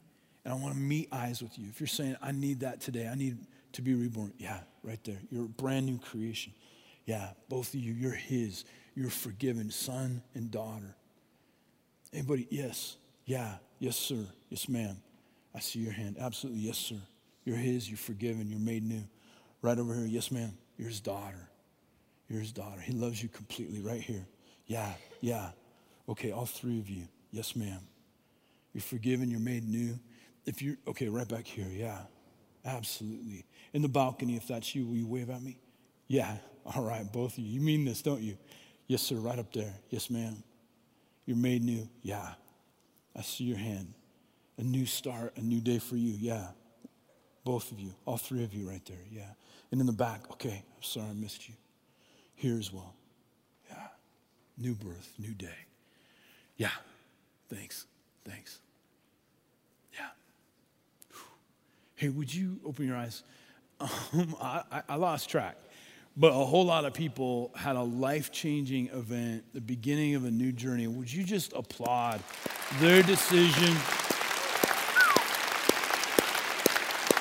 and 0.44 0.52
I 0.52 0.56
want 0.56 0.74
to 0.74 0.80
meet 0.80 1.10
eyes 1.12 1.44
with 1.44 1.56
you. 1.56 1.68
If 1.68 1.78
you're 1.78 1.86
saying, 1.86 2.16
I 2.20 2.32
need 2.32 2.58
that 2.58 2.80
today, 2.80 3.06
I 3.06 3.14
need 3.14 3.38
to 3.74 3.82
be 3.82 3.94
reborn. 3.94 4.32
Yeah, 4.36 4.58
right 4.82 4.98
there. 5.04 5.20
You're 5.30 5.44
a 5.44 5.48
brand 5.48 5.86
new 5.86 5.98
creation. 5.98 6.54
Yeah, 7.06 7.28
both 7.48 7.68
of 7.68 7.78
you, 7.78 7.92
you're 7.92 8.10
His. 8.10 8.64
You're 8.96 9.10
forgiven, 9.10 9.70
son 9.70 10.24
and 10.34 10.50
daughter. 10.50 10.96
Anybody? 12.14 12.46
Yes. 12.50 12.96
Yeah. 13.26 13.56
Yes, 13.78 13.96
sir. 13.96 14.24
Yes, 14.48 14.68
ma'am. 14.68 14.96
I 15.54 15.60
see 15.60 15.80
your 15.80 15.92
hand. 15.92 16.16
Absolutely. 16.18 16.62
Yes, 16.62 16.78
sir. 16.78 16.96
You're 17.44 17.56
his. 17.56 17.88
You're 17.88 17.98
forgiven. 17.98 18.48
You're 18.48 18.58
made 18.58 18.84
new. 18.84 19.02
Right 19.60 19.78
over 19.78 19.94
here. 19.94 20.06
Yes, 20.06 20.30
ma'am. 20.30 20.52
You're 20.78 20.88
his 20.88 21.00
daughter. 21.00 21.48
You're 22.28 22.40
his 22.40 22.52
daughter. 22.52 22.80
He 22.80 22.92
loves 22.92 23.22
you 23.22 23.28
completely. 23.28 23.80
Right 23.80 24.00
here. 24.00 24.26
Yeah, 24.66 24.92
yeah. 25.20 25.50
Okay, 26.08 26.32
all 26.32 26.46
three 26.46 26.78
of 26.78 26.88
you. 26.88 27.06
Yes, 27.30 27.56
ma'am. 27.56 27.80
You're 28.72 28.82
forgiven. 28.82 29.30
You're 29.30 29.40
made 29.40 29.68
new. 29.68 29.98
If 30.46 30.62
you're, 30.62 30.76
okay, 30.88 31.08
right 31.08 31.28
back 31.28 31.46
here. 31.46 31.66
Yeah, 31.70 31.98
absolutely. 32.64 33.44
In 33.72 33.82
the 33.82 33.88
balcony, 33.88 34.36
if 34.36 34.46
that's 34.48 34.74
you, 34.74 34.86
will 34.86 34.96
you 34.96 35.06
wave 35.06 35.30
at 35.30 35.42
me? 35.42 35.58
Yeah. 36.08 36.36
All 36.74 36.82
right, 36.82 37.10
both 37.12 37.32
of 37.32 37.38
you. 37.38 37.50
You 37.50 37.60
mean 37.60 37.84
this, 37.84 38.02
don't 38.02 38.22
you? 38.22 38.36
Yes, 38.86 39.02
sir. 39.02 39.16
Right 39.16 39.38
up 39.38 39.52
there. 39.52 39.74
Yes, 39.90 40.10
ma'am. 40.10 40.42
You're 41.26 41.36
made 41.36 41.62
new. 41.62 41.88
Yeah. 42.02 42.34
I 43.16 43.22
see 43.22 43.44
your 43.44 43.58
hand. 43.58 43.94
A 44.58 44.62
new 44.62 44.86
start, 44.86 45.36
a 45.36 45.40
new 45.40 45.60
day 45.60 45.78
for 45.78 45.96
you. 45.96 46.14
Yeah. 46.18 46.48
Both 47.44 47.72
of 47.72 47.80
you, 47.80 47.94
all 48.06 48.16
three 48.16 48.42
of 48.42 48.54
you 48.54 48.68
right 48.68 48.84
there. 48.86 49.04
Yeah. 49.10 49.30
And 49.70 49.80
in 49.80 49.86
the 49.86 49.92
back, 49.92 50.30
okay, 50.32 50.62
I'm 50.76 50.82
sorry 50.82 51.08
I 51.10 51.12
missed 51.12 51.48
you. 51.48 51.54
Here 52.34 52.58
as 52.58 52.72
well. 52.72 52.94
Yeah. 53.68 53.88
New 54.56 54.74
birth, 54.74 55.12
new 55.18 55.34
day. 55.34 55.66
Yeah. 56.56 56.70
Thanks. 57.50 57.86
Thanks. 58.24 58.60
Yeah. 59.92 60.08
Hey, 61.96 62.08
would 62.08 62.32
you 62.32 62.58
open 62.64 62.86
your 62.86 62.96
eyes? 62.96 63.22
Um, 64.14 64.36
I, 64.40 64.82
I 64.88 64.94
lost 64.94 65.28
track. 65.28 65.56
But 66.16 66.28
a 66.28 66.44
whole 66.44 66.64
lot 66.64 66.84
of 66.84 66.94
people 66.94 67.50
had 67.56 67.74
a 67.74 67.82
life 67.82 68.30
changing 68.30 68.88
event, 68.88 69.44
the 69.52 69.60
beginning 69.60 70.14
of 70.14 70.24
a 70.24 70.30
new 70.30 70.52
journey. 70.52 70.86
Would 70.86 71.12
you 71.12 71.24
just 71.24 71.52
applaud 71.54 72.20
their 72.78 73.02
decision? 73.02 73.74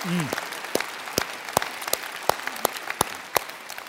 Mm. 0.04 0.40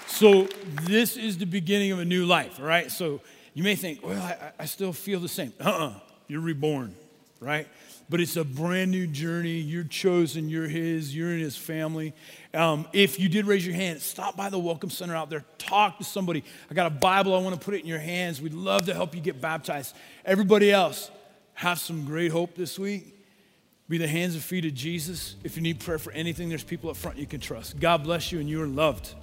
So, 0.06 0.48
this 0.84 1.18
is 1.18 1.36
the 1.36 1.44
beginning 1.44 1.92
of 1.92 1.98
a 1.98 2.04
new 2.04 2.24
life, 2.24 2.58
right? 2.58 2.90
So, 2.90 3.20
you 3.52 3.62
may 3.62 3.74
think, 3.74 4.02
well, 4.02 4.22
I, 4.22 4.52
I 4.60 4.64
still 4.64 4.92
feel 4.94 5.20
the 5.20 5.28
same. 5.28 5.52
Uh 5.60 5.68
uh-uh, 5.68 5.86
uh, 5.86 5.92
you 6.28 6.38
are 6.38 6.42
reborn, 6.42 6.94
right? 7.40 7.66
but 8.08 8.20
it's 8.20 8.36
a 8.36 8.44
brand 8.44 8.90
new 8.90 9.06
journey. 9.06 9.58
You're 9.58 9.84
chosen, 9.84 10.48
you're 10.48 10.68
His, 10.68 11.14
you're 11.16 11.32
in 11.32 11.40
His 11.40 11.56
family. 11.56 12.12
Um, 12.54 12.86
if 12.92 13.18
you 13.18 13.28
did 13.28 13.46
raise 13.46 13.66
your 13.66 13.74
hand, 13.74 14.00
stop 14.00 14.36
by 14.36 14.48
the 14.48 14.58
Welcome 14.58 14.90
Center 14.90 15.16
out 15.16 15.28
there, 15.28 15.44
talk 15.58 15.98
to 15.98 16.04
somebody. 16.04 16.44
I 16.70 16.74
got 16.74 16.86
a 16.86 16.90
Bible, 16.90 17.34
I 17.34 17.38
want 17.40 17.58
to 17.58 17.64
put 17.64 17.74
it 17.74 17.80
in 17.80 17.86
your 17.86 17.98
hands. 17.98 18.40
We'd 18.40 18.54
love 18.54 18.86
to 18.86 18.94
help 18.94 19.14
you 19.14 19.20
get 19.20 19.40
baptized. 19.40 19.94
Everybody 20.24 20.70
else, 20.70 21.10
have 21.54 21.78
some 21.78 22.04
great 22.04 22.32
hope 22.32 22.54
this 22.54 22.78
week. 22.78 23.14
Be 23.88 23.98
the 23.98 24.08
hands 24.08 24.34
and 24.34 24.42
feet 24.42 24.64
of 24.64 24.74
Jesus. 24.74 25.36
If 25.44 25.56
you 25.56 25.62
need 25.62 25.80
prayer 25.80 25.98
for 25.98 26.12
anything, 26.12 26.48
there's 26.48 26.64
people 26.64 26.90
up 26.90 26.96
front 26.96 27.18
you 27.18 27.26
can 27.26 27.40
trust. 27.40 27.78
God 27.78 28.02
bless 28.02 28.32
you, 28.32 28.40
and 28.40 28.48
you 28.48 28.62
are 28.62 28.66
loved. 28.66 29.14